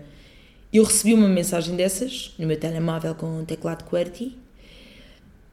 [0.72, 4.36] eu recebi uma mensagem dessas no meu telemóvel com um teclado QWERTY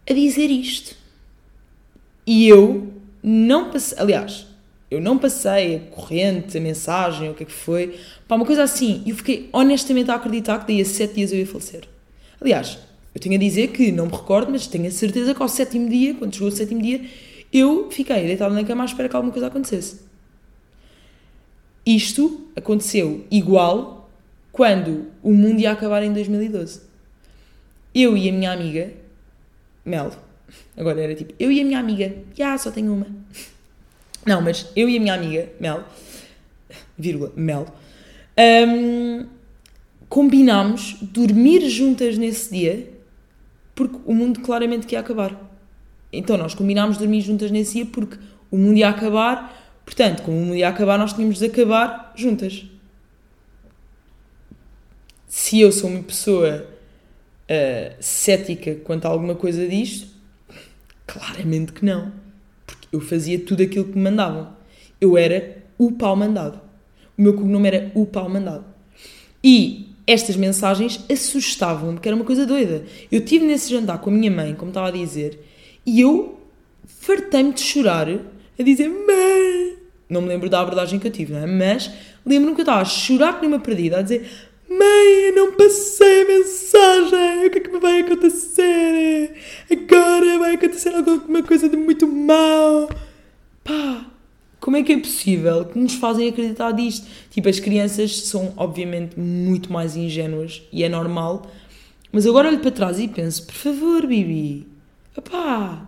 [0.09, 0.95] a dizer isto.
[2.25, 4.47] E eu não passei, aliás,
[4.93, 8.63] eu não passei a corrente, a mensagem, o que é que foi, Pá, uma coisa
[8.63, 9.01] assim.
[9.05, 11.83] E eu fiquei honestamente a acreditar que daí a sete dias eu ia falecer.
[12.39, 12.77] Aliás,
[13.13, 15.89] eu tenho a dizer que não me recordo, mas tenho a certeza que ao sétimo
[15.89, 17.01] dia, quando chegou o sétimo dia,
[17.51, 20.01] eu fiquei deitada na cama à espera que alguma coisa acontecesse.
[21.85, 24.09] Isto aconteceu igual
[24.51, 26.81] quando o mundo ia acabar em 2012.
[27.93, 28.91] Eu e a minha amiga,
[29.85, 30.11] Mel,
[30.75, 33.07] agora era tipo, eu e a minha amiga, já só tenho uma.
[34.25, 35.83] Não, mas eu e a minha amiga, Mel,
[36.97, 37.67] vírgula, mel,
[38.67, 39.25] um,
[40.07, 42.93] combinámos dormir juntas nesse dia
[43.75, 45.51] porque o mundo claramente que ia acabar.
[46.11, 48.17] Então nós combinámos dormir juntas nesse dia porque
[48.51, 52.65] o mundo ia acabar, portanto, como o mundo ia acabar, nós tínhamos de acabar juntas.
[55.27, 56.67] Se eu sou uma pessoa
[57.49, 60.07] uh, cética quanto a alguma coisa disto,
[61.07, 62.11] claramente que não.
[62.93, 64.55] Eu fazia tudo aquilo que me mandavam.
[65.01, 66.61] Eu era o pau mandado.
[67.17, 68.63] O meu cognome era o pau mandado.
[69.43, 72.85] E estas mensagens assustavam-me, porque era uma coisa doida.
[73.11, 75.39] Eu tive nesse jantar com a minha mãe, como estava a dizer,
[75.83, 76.39] e eu
[76.85, 79.77] fartei-me de chorar, a dizer: Mãe!
[80.07, 81.47] Não me lembro da abordagem que eu tive, não é?
[81.47, 81.89] Mas
[82.23, 84.29] lembro-me que eu estava a chorar como uma perdida, a dizer:
[84.77, 89.35] Mãe, eu não passei a mensagem, o que é que me vai acontecer?
[89.71, 92.89] Agora vai acontecer alguma coisa de muito mal.
[93.63, 94.05] Pá,
[94.59, 97.07] como é que é possível que nos fazem acreditar disto?
[97.29, 101.49] Tipo, as crianças são obviamente muito mais ingênuas e é normal,
[102.11, 104.67] mas agora olho para trás e penso: por favor, Bibi,
[105.17, 105.87] Epá!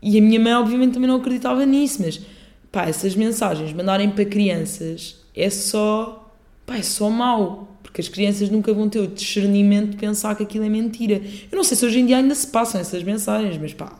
[0.00, 2.20] E a minha mãe, obviamente, também não acreditava nisso, mas
[2.70, 6.30] pá, essas mensagens mandarem para crianças é só.
[6.64, 7.75] pá, é só mau.
[7.86, 11.22] Porque as crianças nunca vão ter o discernimento de pensar que aquilo é mentira.
[11.50, 13.96] Eu não sei se hoje em dia ainda se passam essas mensagens, mas pá.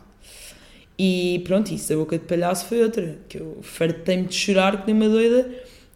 [0.99, 3.17] E pronto, isso, a boca de palhaço foi outra.
[3.29, 5.49] Que eu fartei-me de chorar que nem uma doida,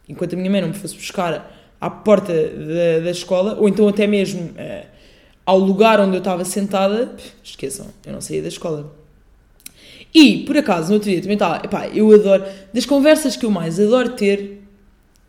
[0.07, 3.87] enquanto a minha mãe não me fosse buscar à porta da, da escola, ou então
[3.87, 4.41] até mesmo.
[4.51, 4.85] Uh,
[5.45, 8.95] ao lugar onde eu estava sentada, esqueçam, eu não saía da escola.
[10.13, 13.51] E, por acaso, no outro dia também estava, epá, eu adoro, das conversas que eu
[13.51, 14.61] mais adoro ter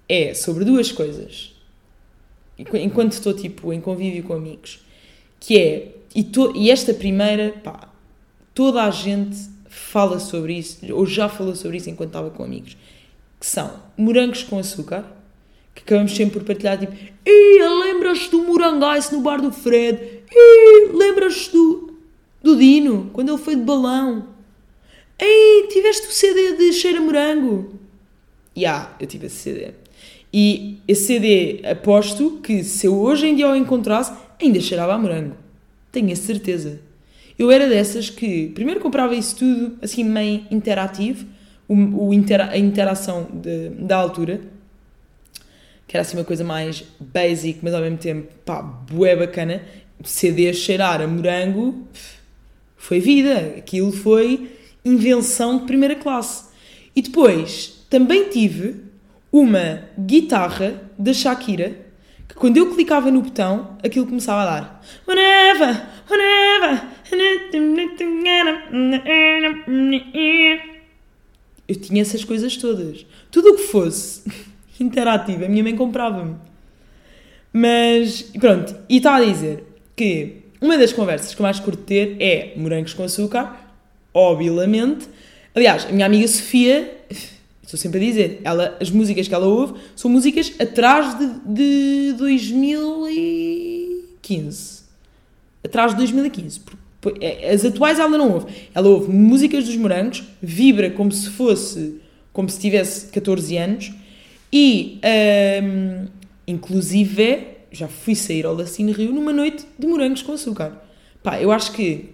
[0.08, 1.51] é sobre duas coisas.
[2.74, 4.80] Enquanto estou, tipo, em convívio com amigos.
[5.40, 7.88] Que é, e, to, e esta primeira, pá,
[8.54, 9.36] toda a gente
[9.68, 12.76] fala sobre isso, ou já falou sobre isso enquanto estava com amigos.
[13.40, 15.04] Que são morangos com açúcar
[15.74, 20.22] que acabamos sempre por partilhar, tipo, Ih, lembras-te do Moranguice no bar do Fred?
[20.30, 21.94] Ih, lembras-te do,
[22.42, 24.28] do Dino, quando ele foi de balão?
[25.18, 27.78] Ei, tiveste o CD de Cheira Morango?
[28.56, 29.72] Ya, yeah, eu tive esse CD.
[30.32, 34.98] E esse CD, aposto que se eu hoje em dia o encontrasse, ainda cheirava a
[34.98, 35.36] morango.
[35.90, 36.80] Tenho a certeza.
[37.38, 41.26] Eu era dessas que primeiro comprava isso tudo, assim, meio interativo,
[41.68, 44.40] o, o intera a interação de, da altura,
[45.86, 49.62] que era assim uma coisa mais basic, mas ao mesmo tempo, pá, bué bacana.
[50.04, 51.86] CD cheirar a morango
[52.76, 53.54] foi vida.
[53.58, 54.50] Aquilo foi
[54.84, 56.46] invenção de primeira classe.
[56.96, 58.91] E depois também tive
[59.32, 61.74] uma guitarra da Shakira
[62.28, 64.84] que quando eu clicava no botão aquilo começava a dar.
[71.66, 73.06] Eu tinha essas coisas todas.
[73.30, 74.22] Tudo o que fosse
[74.78, 75.46] interativa.
[75.46, 76.36] A minha mãe comprava-me.
[77.52, 79.64] Mas, pronto, e está a dizer
[79.94, 83.56] que uma das conversas que mais curto ter é morangos com açúcar,
[84.14, 85.06] obviamente.
[85.54, 87.01] Aliás, a minha amiga Sofia,
[87.62, 92.14] estou sempre a dizer, ela, as músicas que ela ouve são músicas atrás de, de
[92.18, 94.82] 2015.
[95.64, 96.60] Atrás de 2015.
[97.20, 98.52] É, as atuais ela não ouve.
[98.74, 102.00] Ela ouve músicas dos morangos, vibra como se fosse,
[102.32, 103.92] como se tivesse 14 anos
[104.52, 105.00] e,
[105.62, 106.06] um,
[106.46, 110.76] inclusive, já fui sair ao Lacine Rio numa noite de morangos com açúcar.
[111.22, 112.10] Pá, eu acho que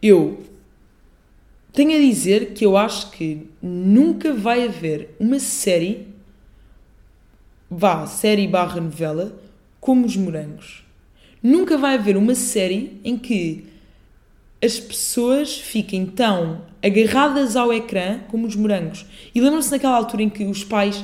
[0.00, 0.40] eu
[1.72, 6.08] tenho a dizer que eu acho que nunca vai haver uma série,
[7.70, 9.38] vá, série barra novela,
[9.80, 10.84] como os morangos.
[11.42, 13.66] Nunca vai haver uma série em que
[14.62, 19.06] as pessoas fiquem tão agarradas ao ecrã como os morangos.
[19.34, 21.02] E lembram-se naquela altura em que os pais,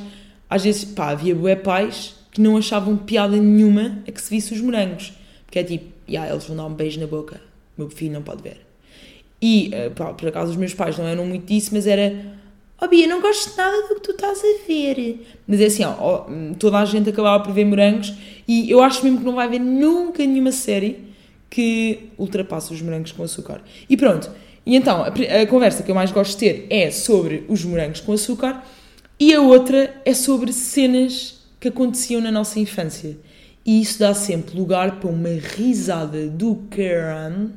[0.48, 4.52] às vezes, pá, havia bué pais que não achavam piada nenhuma a que se visse
[4.52, 5.14] os morangos.
[5.46, 7.40] Porque é tipo, yeah, eles vão dar um beijo na boca,
[7.78, 8.61] meu filho não pode ver.
[9.40, 12.14] E, eh, pá, por acaso os meus pais não eram muito disso, mas era,
[12.81, 15.27] oh Bia, não gosto nada do que tu estás a ver.
[15.47, 16.27] Mas é assim, ó,
[16.59, 18.14] toda a gente acabava por ver morangos
[18.47, 21.07] e eu acho mesmo que não vai haver nunca nenhuma série
[21.49, 23.62] que ultrapassa os morangos com açúcar.
[23.89, 24.31] E pronto,
[24.66, 28.01] e então a, a, conversa que eu mais gosto de ter é sobre os morangos
[28.01, 28.64] com açúcar
[29.18, 33.16] e a outra é sobre cenas que aconteciam na nossa infância.
[33.64, 37.49] E isso dá sempre lugar para uma risada do Karen,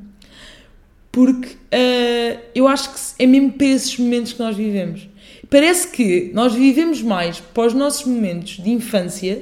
[1.11, 5.08] porque uh, eu acho que é mesmo para esses momentos que nós vivemos.
[5.49, 9.41] Parece que nós vivemos mais para os nossos momentos de infância,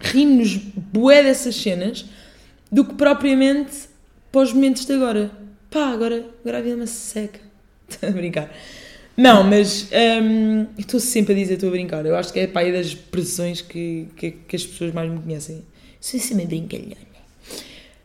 [0.00, 2.04] rimos bué dessas cenas,
[2.70, 3.88] do que propriamente
[4.32, 5.30] para os momentos de agora.
[5.70, 7.40] Pá, agora, agora a vida me seca.
[7.88, 8.50] Estou a brincar.
[9.16, 9.88] Não, mas
[10.22, 12.06] hum, estou sempre a dizer, estou a brincar.
[12.06, 15.18] Eu acho que é para aí das expressões que, que, que as pessoas mais me
[15.18, 15.64] conhecem.
[16.00, 16.94] Sou sempre brincalhona.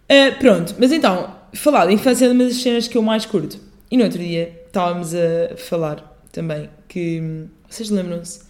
[0.09, 3.59] Uh, pronto, mas então, falar de infância é uma das cenas que eu mais curto.
[3.91, 7.47] E no outro dia estávamos a falar também que.
[7.67, 8.41] Vocês lembram-se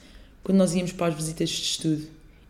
[0.44, 2.04] quando nós íamos para as visitas de estudo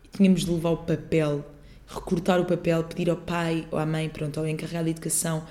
[0.03, 1.45] e tínhamos de levar o papel,
[1.87, 5.43] recortar o papel, pedir ao pai ou à mãe, pronto, ao encarregado de educação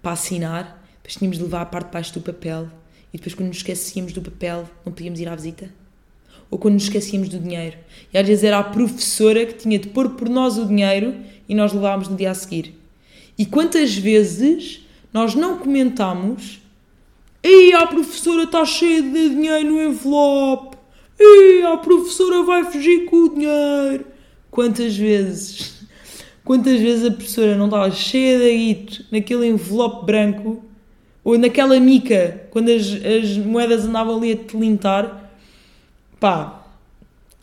[0.00, 2.68] para assinar, depois tínhamos de levar a parte de baixo do papel
[3.12, 5.68] e depois quando nos esquecíamos do papel não podíamos ir à visita?
[6.48, 7.76] Ou quando nos esquecíamos do dinheiro.
[8.14, 11.14] E às vezes era a professora que tinha de pôr por nós o dinheiro
[11.48, 12.74] e nós levávamos no dia a seguir.
[13.36, 16.60] E quantas vezes nós não comentámos
[17.42, 20.76] Ei, a professora está cheia de dinheiro no envelope.
[21.18, 24.06] Ei, a professora vai fugir com o dinheiro.
[24.50, 25.78] Quantas vezes?
[26.44, 30.64] Quantas vezes a professora não estava cheia de guito naquele envelope branco
[31.22, 35.30] ou naquela mica quando as, as moedas andavam ali a tilintar?
[36.18, 36.66] Pá,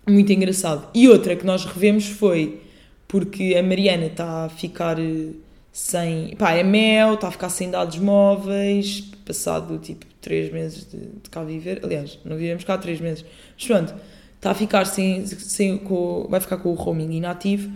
[0.07, 0.89] muito engraçado.
[0.93, 2.61] E outra que nós revemos foi
[3.07, 5.29] porque a Mariana está a ficar eh,
[5.75, 6.33] sem.
[6.37, 11.29] pá, é mel, está a ficar sem dados móveis, passado tipo 3 meses de, de
[11.29, 11.81] cá viver.
[11.83, 13.25] Aliás, não vivemos cá há 3 meses.
[13.57, 13.93] Mas pronto,
[14.35, 15.25] está a ficar sem.
[15.25, 17.69] sem com, vai ficar com o roaming inativo.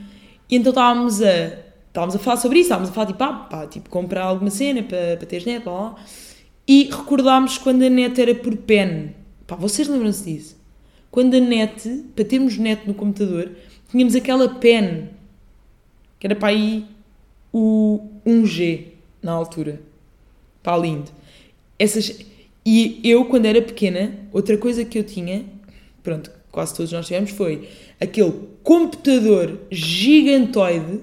[0.49, 1.67] E então estávamos a.
[1.89, 4.81] Estávamos a falar sobre isso, estávamos a falar tipo, ah, pá, tipo, comprar alguma cena
[4.81, 5.65] para, para teres net.
[6.65, 9.13] E recordámos quando a net era por pen.
[9.45, 10.57] Pá, vocês lembram-se disso?
[11.11, 13.51] Quando a net, para termos net no computador,
[13.91, 15.09] tínhamos aquela pen,
[16.17, 16.85] que era para aí
[17.51, 18.85] o 1G
[19.21, 19.81] na altura.
[20.61, 21.11] Pá, lindo.
[21.77, 22.19] Essas,
[22.65, 25.45] e eu, quando era pequena, outra coisa que eu tinha,
[26.03, 27.69] pronto, quase todos nós tivemos, foi
[27.99, 28.33] aquele
[28.63, 31.01] computador gigantoide,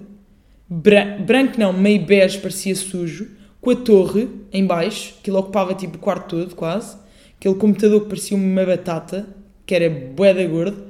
[0.69, 3.29] bran- branco não, meio bege, parecia sujo,
[3.61, 6.97] com a torre em baixo, que ele ocupava tipo o quarto todo, quase.
[7.39, 9.27] Aquele computador que parecia uma batata,
[9.65, 10.85] que era bué da gordo.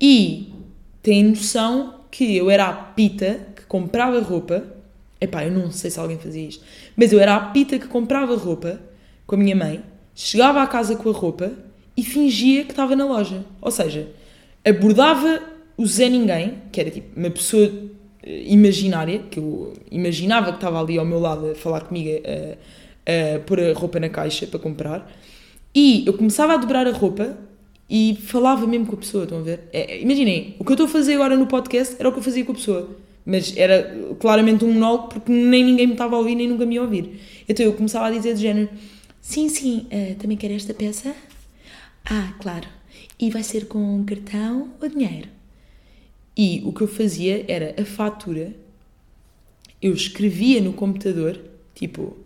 [0.00, 0.52] E
[1.02, 4.62] tem noção que eu era a pita comprava roupa.
[5.18, 6.62] Epá, eu não sei se alguém fazia isto.
[6.94, 8.78] Mas eu era a pita que comprava roupa
[9.26, 9.82] com a minha mãe,
[10.14, 11.52] chegava à casa com a roupa
[11.96, 13.42] e fingia que estava na loja.
[13.62, 14.10] Ou seja,
[14.62, 15.40] abordava
[15.74, 17.72] o Zé Ninguém, que era tipo uma pessoa
[18.22, 23.36] eh, imaginária, que eu imaginava que estava ali ao meu lado a falar comigo, a,
[23.36, 25.10] a pôr a roupa na caixa para comprar.
[25.74, 27.38] E eu começava a dobrar a roupa
[27.88, 29.60] e falava mesmo com a pessoa, estão a ver?
[29.72, 32.22] É, imaginem, o que eu estou a fazer agora no podcast era o que eu
[32.22, 33.02] fazia com a pessoa.
[33.24, 36.74] Mas era claramente um monólogo porque nem ninguém me estava a ouvir, nem nunca me
[36.74, 37.20] ia ouvir.
[37.48, 38.68] Então eu começava a dizer do género:
[39.20, 41.14] Sim, sim, eh, também quer esta peça?
[42.04, 42.68] Ah, claro.
[43.18, 45.28] E vai ser com cartão ou dinheiro?
[46.36, 48.52] E o que eu fazia era a fatura,
[49.80, 51.38] eu escrevia no computador,
[51.74, 52.16] tipo,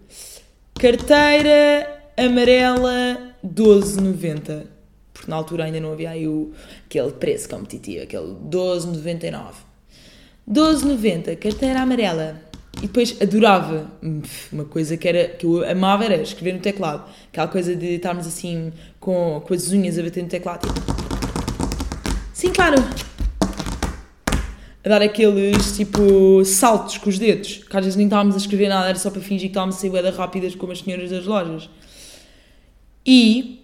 [0.75, 4.67] carteira amarela 12,90.
[5.13, 6.53] Porque na altura ainda não havia aí o,
[6.87, 9.66] aquele preço competitivo, aquele 12,99.
[10.49, 12.41] 12,90, carteira amarela.
[12.79, 14.21] E depois adorava, hum,
[14.53, 17.05] uma coisa que, era, que eu amava era escrever no teclado.
[17.29, 20.69] Aquela coisa de estarmos assim com, com as unhas a bater no teclado.
[20.69, 21.07] Tipo,
[22.37, 22.77] Sim, claro.
[24.85, 27.65] A dar aqueles tipo saltos com os dedos.
[27.69, 29.79] Que às vezes nem estávamos a escrever nada, era só para fingir que estávamos a
[29.79, 31.71] sair bué rápidas como as senhoras das lojas.
[33.07, 33.63] E.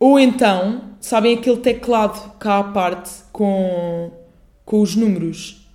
[0.00, 4.12] Ou então, sabem aquele teclado cá à parte com,
[4.64, 5.67] com os números?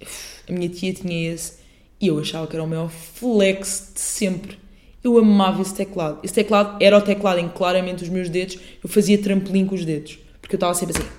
[0.48, 1.54] A minha tia tinha esse
[2.00, 4.60] e eu achava que era o maior flex de sempre.
[5.04, 6.20] Eu amava esse teclado.
[6.24, 9.76] Esse teclado era o teclado em que claramente os meus dedos, eu fazia trampolim com
[9.76, 10.20] os dedos.
[10.42, 11.10] Porque eu estava sempre assim.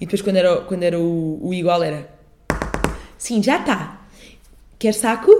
[0.00, 2.08] E depois quando era, quando era o, o igual era.
[3.16, 4.06] Sim, já está.
[4.78, 5.30] Quer saco?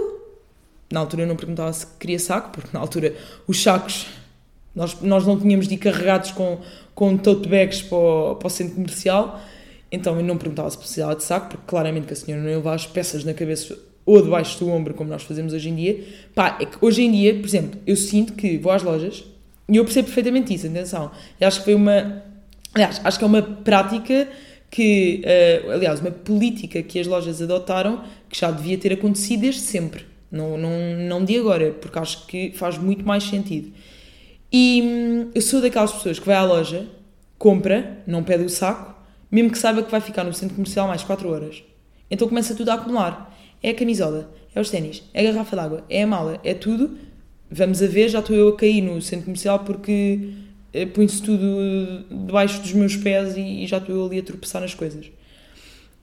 [0.91, 3.15] Na altura eu não perguntava se queria saco, porque na altura
[3.47, 4.07] os sacos
[4.75, 6.59] nós, nós não tínhamos de ir carregados com,
[6.93, 9.39] com tote bags para o, para o centro comercial,
[9.91, 12.57] então eu não perguntava se precisava de saco, porque claramente que a senhora não ia
[12.57, 16.03] levar as peças na cabeça ou debaixo do ombro, como nós fazemos hoje em dia.
[16.33, 19.23] Pá, é que hoje em dia, por exemplo, eu sinto que vou às lojas
[19.67, 21.11] e eu percebo perfeitamente isso, atenção.
[21.39, 22.23] Eu acho que foi uma.
[22.73, 24.27] Aliás, acho que é uma prática
[24.69, 25.21] que.
[25.23, 30.05] eh, aliás, uma política que as lojas adotaram que já devia ter acontecido desde sempre.
[30.31, 33.71] Não, não, não de agora, porque acho que faz muito mais sentido.
[34.51, 36.85] E hum, eu sou daquelas pessoas que vai à loja,
[37.37, 38.94] compra, não pede o saco,
[39.35, 41.61] mesmo que saiba que vai ficar no centro comercial mais 4 horas.
[42.09, 43.37] Então começa tudo a acumular.
[43.61, 46.97] É a camisola, é os ténis, é a garrafa d'água, é a mala, é tudo.
[47.51, 50.29] Vamos a ver, já estou eu a cair no centro comercial porque
[50.71, 54.73] eh, põe-se tudo debaixo dos meus pés e, já estou eu ali a tropeçar nas
[54.73, 55.11] coisas.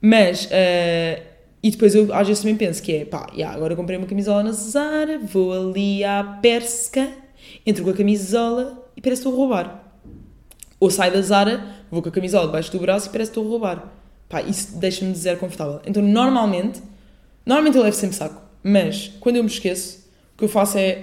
[0.00, 1.22] Mas, eh,
[1.62, 4.42] e depois eu às vezes também penso que é, pá, já, agora comprei uma camisola
[4.42, 7.08] na Zara, vou ali à Persca
[7.64, 9.81] Entro com a camisola e parece que estou a roubar.
[10.82, 13.46] Ou saio da Zara, vou com a camisola debaixo do braço e parece que estou
[13.46, 13.92] a roubar.
[14.28, 15.80] Pá, isso deixa-me dizer confortável.
[15.86, 16.82] Então, normalmente,
[17.46, 20.04] normalmente eu levo sempre saco, mas quando eu me esqueço,
[20.34, 20.94] o que eu faço é,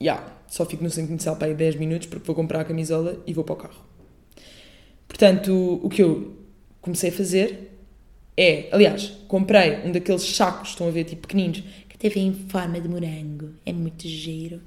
[0.00, 2.64] já, yeah, só fico no centro inicial para aí 10 minutos porque vou comprar a
[2.64, 3.84] camisola e vou para o carro.
[5.08, 6.36] Portanto, o que eu
[6.80, 7.80] comecei a fazer
[8.36, 12.32] é, aliás, comprei um daqueles sacos, estão a ver, tipo pequeninos, que até vem em
[12.48, 14.60] forma de morango, é muito giro,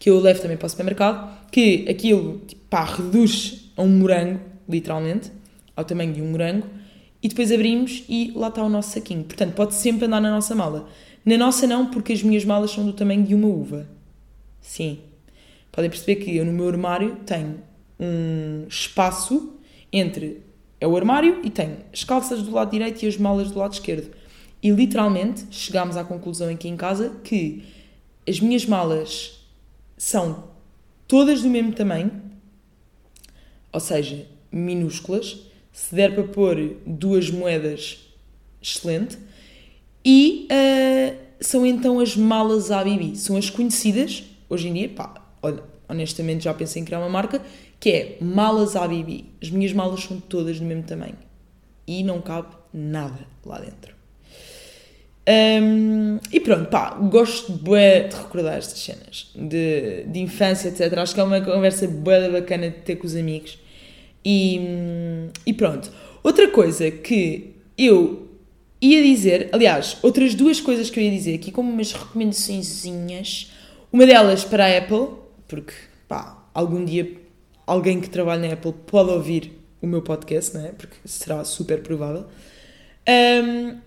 [0.00, 4.40] que eu levo também para o supermercado, que aquilo, tipo, pá, reduz a um morango,
[4.68, 5.30] literalmente,
[5.76, 6.66] ao tamanho de um morango,
[7.22, 9.24] e depois abrimos e lá está o nosso saquinho.
[9.24, 10.88] Portanto, pode sempre andar na nossa mala.
[11.24, 13.88] Na nossa não, porque as minhas malas são do tamanho de uma uva.
[14.60, 14.98] Sim.
[15.72, 17.60] Podem perceber que eu no meu armário tenho
[17.98, 19.54] um espaço
[19.92, 20.42] entre
[20.80, 23.72] é o armário e tenho as calças do lado direito e as malas do lado
[23.72, 24.10] esquerdo.
[24.62, 27.64] E literalmente chegámos à conclusão aqui em casa que
[28.28, 29.40] as minhas malas
[29.96, 30.44] são
[31.08, 32.10] todas do mesmo tamanho,
[33.74, 35.36] ou seja, minúsculas.
[35.72, 37.98] Se der para pôr duas moedas,
[38.62, 39.18] excelente.
[40.04, 43.16] E uh, são então as malas ABB.
[43.16, 45.12] São as conhecidas, hoje em dia, pá,
[45.88, 47.42] honestamente já pensei em criar uma marca,
[47.80, 49.24] que é malas ABB.
[49.42, 51.18] As minhas malas são todas do mesmo tamanho
[51.86, 53.94] e não cabe nada lá dentro.
[55.26, 60.98] Um, e pronto, pá, gosto bué de recordar estas cenas de, de infância, etc.
[60.98, 63.58] Acho que é uma conversa bué bacana de ter com os amigos.
[64.24, 65.90] E, e pronto.
[66.22, 68.28] Outra coisa que eu
[68.80, 73.50] ia dizer, aliás, outras duas coisas que eu ia dizer aqui, como umas recomendações,
[73.92, 75.08] uma delas para a Apple,
[75.46, 75.72] porque
[76.08, 77.20] pá, algum dia
[77.66, 80.68] alguém que trabalha na Apple pode ouvir o meu podcast, não é?
[80.72, 82.26] Porque será super provável.
[83.08, 83.78] Um,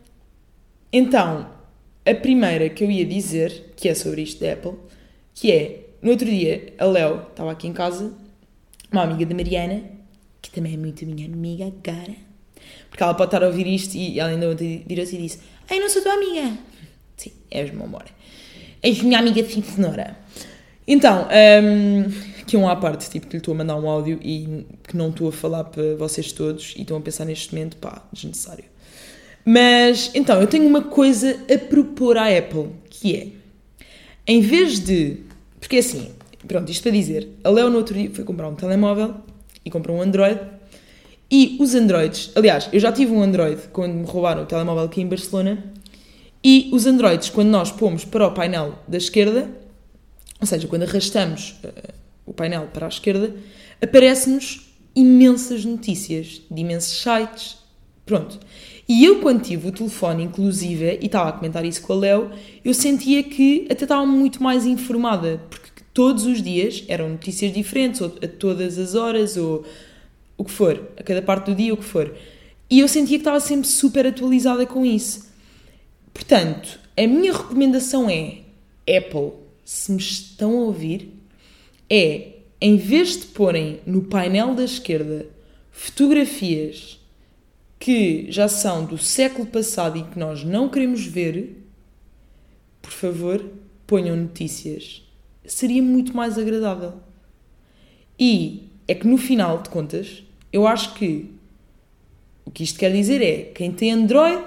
[0.92, 1.50] então,
[2.06, 4.76] a primeira que eu ia dizer, que é sobre isto da Apple,
[5.34, 8.14] que é, no outro dia, a Léo estava aqui em casa,
[8.92, 9.97] uma amiga da Mariana,
[10.48, 12.16] que também é muito minha amiga agora,
[12.90, 15.40] porque ela pode estar a ouvir isto e ela ainda virou-se e disse:
[15.70, 16.58] Ai, não sou tua amiga.
[17.18, 18.06] Sim, és meu amor.
[18.82, 20.18] És minha amiga de senhora.
[20.88, 21.28] Então,
[21.64, 24.96] um, que um à parte, tipo, que lhe estou a mandar um áudio e que
[24.96, 28.64] não estou a falar para vocês todos e estão a pensar neste momento, pá, desnecessário.
[29.44, 33.28] Mas, então, eu tenho uma coisa a propor à Apple, que é,
[34.26, 35.18] em vez de,
[35.60, 36.12] porque é assim,
[36.48, 39.16] pronto, isto para dizer, a Leo no outro dia foi comprar um telemóvel
[39.68, 40.40] e comprou um Android
[41.30, 45.02] e os Androids, aliás, eu já tive um Android quando me roubaram o telemóvel aqui
[45.02, 45.62] em Barcelona
[46.42, 49.50] e os Androids, quando nós pomos para o painel da esquerda,
[50.40, 51.94] ou seja, quando arrastamos uh,
[52.26, 53.36] o painel para a esquerda,
[53.82, 57.58] aparecem-nos imensas notícias de imensos sites.
[58.06, 58.40] Pronto.
[58.88, 62.32] E eu, quando tive o telefone, inclusive, e estava a comentar isso com a Léo,
[62.64, 65.67] eu sentia que até estava muito mais informada, porque
[65.98, 69.66] todos os dias eram notícias diferentes, ou a todas as horas, ou
[70.38, 72.16] o que for, a cada parte do dia, o que for.
[72.70, 75.28] E eu sentia que estava sempre super atualizada com isso.
[76.14, 78.42] Portanto, a minha recomendação é:
[78.88, 79.32] Apple,
[79.66, 81.12] se me estão a ouvir,
[81.90, 85.26] é em vez de porem no painel da esquerda
[85.72, 87.00] fotografias
[87.80, 91.58] que já são do século passado e que nós não queremos ver,
[92.84, 93.44] por favor,
[93.88, 95.07] ponham notícias.
[95.48, 96.94] Seria muito mais agradável.
[98.20, 101.32] E é que no final de contas, eu acho que
[102.46, 104.44] o que isto quer dizer é quem tem Android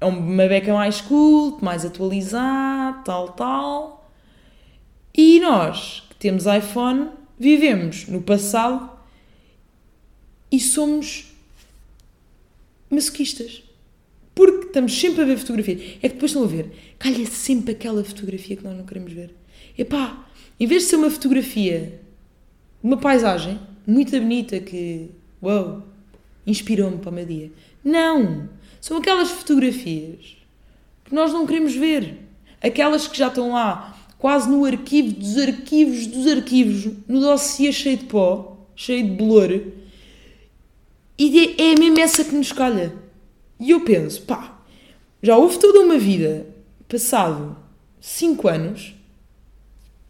[0.00, 4.10] é uma beca mais cool, mais atualizada, tal, tal.
[5.14, 7.08] E nós, que temos iPhone,
[7.38, 8.90] vivemos no passado
[10.52, 11.32] e somos
[12.90, 13.62] masoquistas.
[14.34, 15.80] Porque estamos sempre a ver fotografias.
[16.02, 19.34] É que depois estão a ver, calha sempre aquela fotografia que nós não queremos ver.
[19.78, 20.26] Epá,
[20.58, 22.00] em vez de ser uma fotografia
[22.82, 25.10] uma paisagem muito bonita que,
[25.42, 25.82] uau,
[26.46, 27.50] inspirou-me para o meu dia.
[27.82, 28.48] Não!
[28.80, 30.36] São aquelas fotografias
[31.04, 32.18] que nós não queremos ver.
[32.62, 37.98] Aquelas que já estão lá quase no arquivo dos arquivos dos arquivos, no dossiê cheio
[37.98, 39.62] de pó, cheio de blur,
[41.18, 42.94] e é a mesma essa que nos calha.
[43.58, 44.60] E eu penso, pá,
[45.22, 46.46] já houve toda uma vida,
[46.88, 47.56] passado
[48.00, 48.94] 5 anos,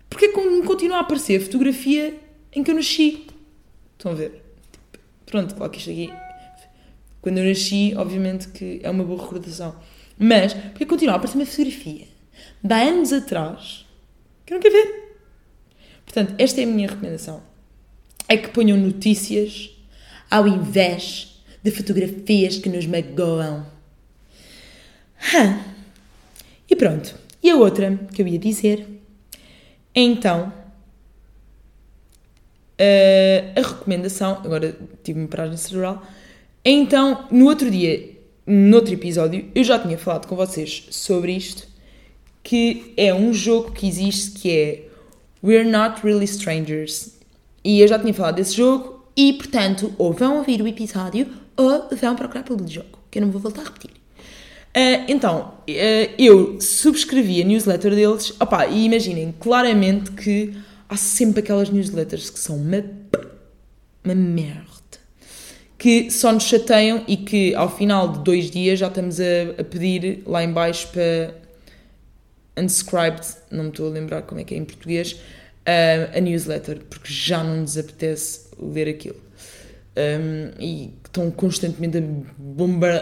[0.09, 2.19] porque me continua a aparecer fotografia
[2.53, 3.27] em que eu nasci?
[3.97, 4.43] Estão a ver?
[5.27, 6.13] Pronto, claro isto aqui,
[7.21, 9.75] quando eu nasci, obviamente que é uma boa recordação.
[10.19, 12.07] Mas, porque continua a aparecer uma fotografia
[12.63, 13.85] de há anos atrás,
[14.45, 15.19] que não quer ver.
[16.05, 17.43] Portanto, esta é a minha recomendação.
[18.29, 19.71] É que ponham notícias
[20.31, 23.67] ao invés de fotografias que nos magoam.
[25.35, 25.61] Hum.
[26.71, 27.15] E pronto.
[27.43, 28.96] E a outra que eu ia dizer é
[29.97, 30.53] então
[32.77, 36.03] Uh, a recomendação, agora tive uma paragem cerebral.
[36.63, 38.11] Então, no outro dia,
[38.47, 41.67] noutro episódio, eu já tinha falado com vocês sobre isto,
[42.43, 44.89] que é um jogo que existe que é
[45.43, 47.17] We're Not Really Strangers.
[47.65, 51.89] E eu já tinha falado desse jogo e, portanto, ou vão ouvir o episódio ou
[51.97, 53.91] vão procurar pelo jogo, que eu não vou voltar a repetir.
[54.77, 60.55] Uh, então, uh, eu subscrevi a newsletter deles, opá, e imaginem claramente que
[60.87, 62.85] há sempre aquelas newsletters que são uma,
[64.05, 64.67] uma merda.
[65.79, 69.25] Que só nos chateiam e que ao final de dois dias já estamos a,
[69.59, 71.35] a pedir lá em baixo para
[72.63, 76.81] unscribed, não me estou a lembrar como é que é em português, uh, a newsletter,
[76.91, 79.21] porque já não nos apetece ler aquilo.
[79.97, 82.03] Um, e estão constantemente a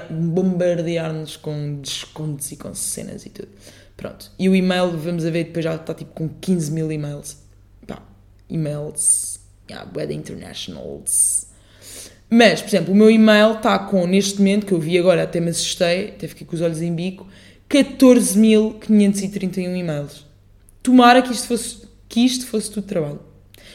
[0.09, 3.49] bombardear-nos com descontos e com cenas e tudo.
[3.97, 4.31] Pronto.
[4.39, 7.39] E o e-mail, vamos a ver, depois já está tipo com 15 mil e-mails.
[7.87, 8.03] Pá,
[8.49, 11.49] e-mails, yeah, web internationals.
[12.31, 15.41] Mas, por exemplo, o meu e-mail está com, neste momento, que eu vi agora, até
[15.41, 17.27] me assustei, até fiquei com os olhos em bico,
[17.69, 20.25] 14.531 e-mails.
[20.83, 23.21] Tomara que isto fosse, que isto fosse tudo trabalho.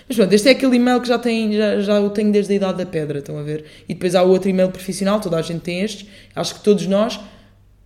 [0.09, 2.55] Mas pronto, este é aquele e-mail que já, tem, já, já o tenho desde a
[2.55, 3.63] idade da pedra, estão a ver?
[3.87, 6.09] E depois há outro e-mail profissional, toda a gente tem estes.
[6.35, 7.19] Acho que todos nós,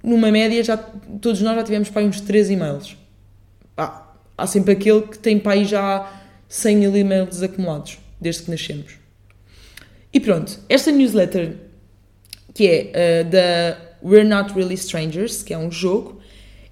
[0.01, 2.95] numa média, já, todos nós já tivemos para aí uns 3 e-mails.
[3.75, 8.51] Ah, há sempre aquele que tem para aí já 100 mil e-mails acumulados, desde que
[8.51, 8.93] nascemos.
[10.13, 11.57] E pronto, esta newsletter,
[12.53, 16.21] que é uh, da We're Not Really Strangers, que é um jogo,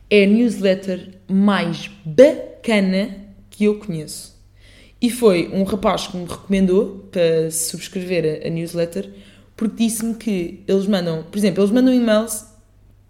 [0.09, 3.17] é a newsletter mais bacana
[3.49, 4.30] que eu conheço.
[5.01, 9.09] E foi um rapaz que me recomendou para subscrever a, newsletter,
[9.57, 12.45] porque disse-me que eles mandam, por exemplo, eles mandam e-mails,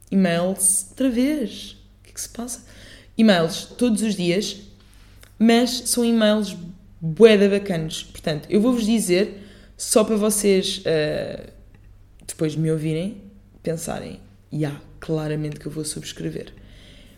[0.10, 2.66] e-mails, outra vez, o que é que se passa?
[3.18, 4.62] E-mails todos os dias,
[5.38, 6.56] mas são e-mails
[7.02, 8.04] bué bacanos.
[8.04, 9.44] Portanto, eu vou-vos dizer,
[9.76, 11.52] só para vocês, uh,
[12.26, 13.22] depois de me ouvirem,
[13.62, 14.20] pensarem,
[14.52, 16.54] já, yeah, claramente que eu vou subscrever.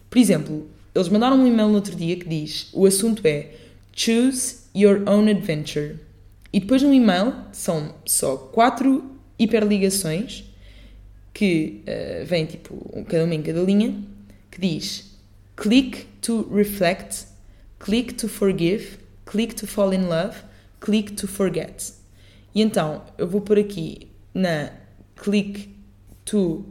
[0.10, 3.52] Por exemplo, eles mandaram um e-mail no outro dia que diz, o assunto é
[3.96, 6.00] Choose Your Own Adventure.
[6.52, 9.04] E depois no e-mail são só quatro
[9.40, 10.44] hiperligações
[11.34, 13.96] que uh, vêm tipo cada uma em cada linha
[14.52, 15.18] que diz
[15.56, 17.26] click to reflect,
[17.80, 20.38] click to forgive, click to fall in love,
[20.80, 21.94] click to forget.
[22.54, 24.72] E então eu vou por aqui na
[25.16, 25.70] click
[26.26, 26.66] to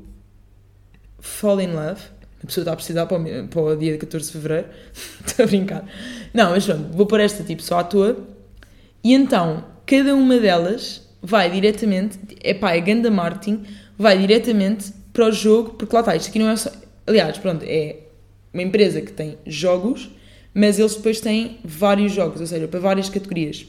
[1.19, 2.03] fall in love.
[2.43, 4.69] A pessoa está a precisar para o, para o dia 14 de fevereiro.
[5.25, 5.85] Estou a brincar.
[6.33, 8.17] Não, mas pronto, vou pôr esta tipo só à toa.
[9.05, 13.65] E então, cada uma delas vai diretamente, é pá, é ganda marketing,
[13.99, 16.71] vai diretamente para o jogo, porque lá está, isto aqui não é só.
[17.07, 17.97] Aliás, pronto, é
[18.53, 20.11] uma empresa que tem jogos,
[20.55, 23.67] mas eles depois têm vários jogos, ou seja, para várias categorias.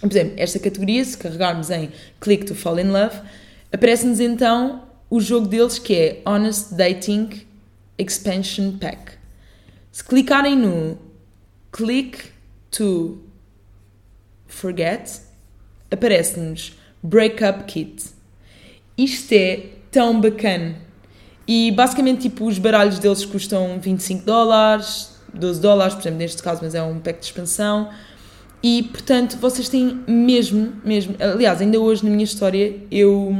[0.00, 1.90] Por exemplo, esta categoria, se carregarmos em
[2.20, 3.16] Click to Fall in Love,
[3.72, 7.28] aparece-nos então o jogo deles que é Honest Dating
[7.98, 9.12] Expansion Pack.
[9.92, 10.96] Se clicarem no
[11.72, 12.32] click
[12.70, 13.18] to
[14.46, 15.20] forget,
[15.90, 18.04] aparece-nos Breakup Kit.
[18.96, 20.76] Isto é tão bacana.
[21.46, 26.60] E basicamente, tipo, os baralhos deles custam 25 dólares, 12 dólares, por exemplo, neste caso,
[26.62, 27.90] mas é um pack de expansão.
[28.62, 31.16] E, portanto, vocês têm mesmo, mesmo...
[31.18, 33.34] Aliás, ainda hoje na minha história, eu,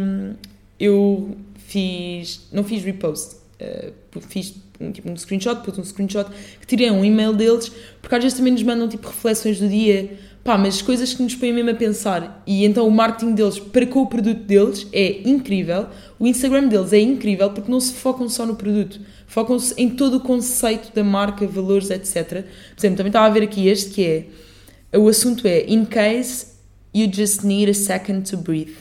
[0.79, 2.49] eu fiz...
[2.51, 6.31] Não fiz repost, uh, fiz um, tipo, um screenshot, pus um screenshot,
[6.61, 10.19] que tirei um e-mail deles, porque às vezes também nos mandam tipo reflexões do dia,
[10.43, 12.43] pá, mas coisas que nos põem mesmo a pensar.
[12.47, 15.87] E então o marketing deles para com o produto deles é incrível,
[16.19, 20.17] o Instagram deles é incrível porque não se focam só no produto, focam-se em todo
[20.17, 22.27] o conceito da marca, valores, etc.
[22.27, 26.47] Por exemplo, também estava a ver aqui este que é, o assunto é In case
[26.93, 28.77] you just need a second to breathe.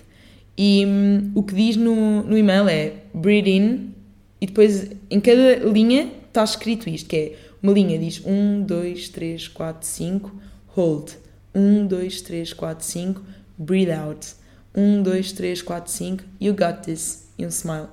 [0.58, 3.94] E hum, o que diz no, no e-mail é Breathe in
[4.42, 9.10] e depois em cada linha está escrito isto, que é uma linha diz 1, 2,
[9.10, 10.32] 3, 4, 5,
[10.68, 11.12] hold.
[11.54, 13.22] 1, 2, 3, 4, 5,
[13.58, 14.28] breathe out.
[14.76, 17.28] 1, 2, 3, 4, 5, you got this.
[17.38, 17.88] E um smile.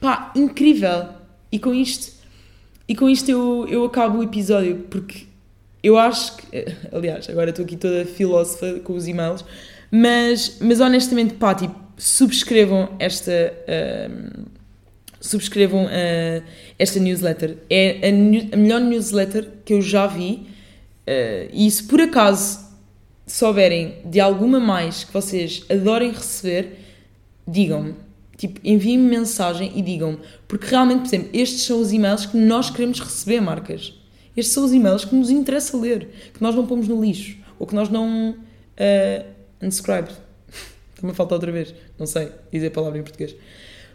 [0.00, 1.08] Pá, incrível!
[1.50, 2.12] E com isto,
[2.88, 5.26] e com isto eu, eu acabo o episódio, porque
[5.82, 6.46] eu acho que.
[6.90, 9.44] Aliás, agora estou aqui toda filósofa com os e-mails,
[9.90, 13.54] mas, mas honestamente, pá, tipo, subscrevam esta.
[13.68, 14.61] Uh,
[15.22, 16.42] subscrevam uh,
[16.78, 17.56] esta newsletter.
[17.70, 20.46] É a, a, melhor newsletter que eu já vi.
[21.06, 22.60] Uh, e se por acaso
[23.26, 26.78] souberem de alguma mais que vocês adorem receber,
[27.46, 27.94] digam-me.
[28.36, 30.18] Tipo, enviem-me mensagem e digam-me.
[30.48, 33.94] Porque realmente, por exemplo, estes são os e-mails que nós queremos receber, marcas.
[34.36, 37.66] Estes são os e-mails que nos interessa ler, que nós não pomos no lixo, ou
[37.66, 38.30] que nós não.
[38.30, 39.24] Uh,
[39.62, 40.08] unsubscribe.
[41.00, 43.36] Também falta outra vez, não sei dizer a palavra em português.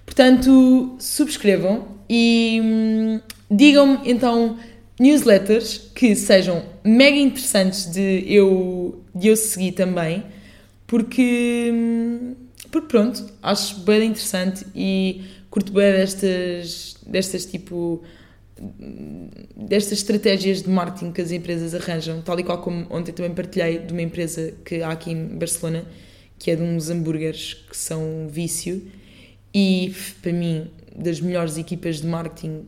[0.08, 4.58] Portanto, subscrevam e hum, digam-me então
[4.97, 10.24] newsletters que sejam mega interessantes de eu, de eu seguir também,
[10.88, 12.36] porque, hum,
[12.72, 18.01] porque pronto, acho bem interessante e curto bem destas, destas tipo
[19.55, 23.78] destas estratégias de marketing que as empresas arranjam, tal e qual como ontem também partilhei
[23.78, 25.86] de uma empresa que há aqui em Barcelona,
[26.39, 28.82] que é de uns hambúrgueres que são vício,
[29.54, 32.66] e para mim, das melhores equipas de marketing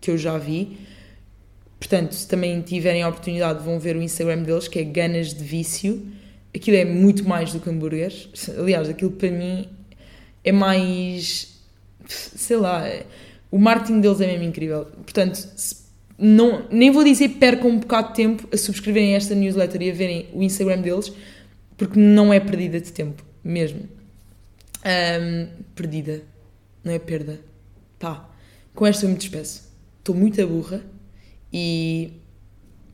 [0.00, 0.78] que eu já vi.
[1.78, 5.44] Portanto, se também tiverem a oportunidade, vão ver o Instagram deles, que é Ganas de
[5.44, 6.06] Vício.
[6.54, 8.28] Aquilo é muito mais do que hambúrgueres.
[8.58, 9.68] Aliás, aquilo para mim
[10.42, 11.60] é mais.
[12.06, 12.84] sei lá
[13.50, 14.84] o marketing deles é mesmo incrível.
[14.84, 15.48] Portanto,
[16.18, 19.94] não, nem vou dizer percam um bocado de tempo a subscreverem esta newsletter e a
[19.94, 21.12] verem o Instagram deles,
[21.76, 23.88] porque não é perdida de tempo, mesmo.
[24.88, 26.22] Um, perdida,
[26.82, 27.38] não é perda.
[27.98, 28.26] Pá,
[28.74, 29.68] com esta eu me despeço.
[29.98, 30.80] Estou muito burra
[31.52, 32.12] e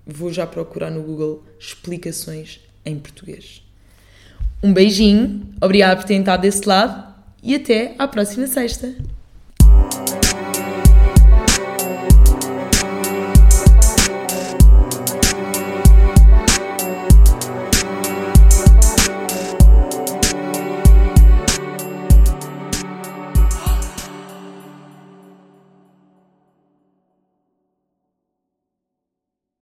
[0.05, 3.62] vou já procurar no Google explicações em português.
[4.62, 8.95] Um beijinho, obrigada por terem estado desse lado e até à próxima sexta.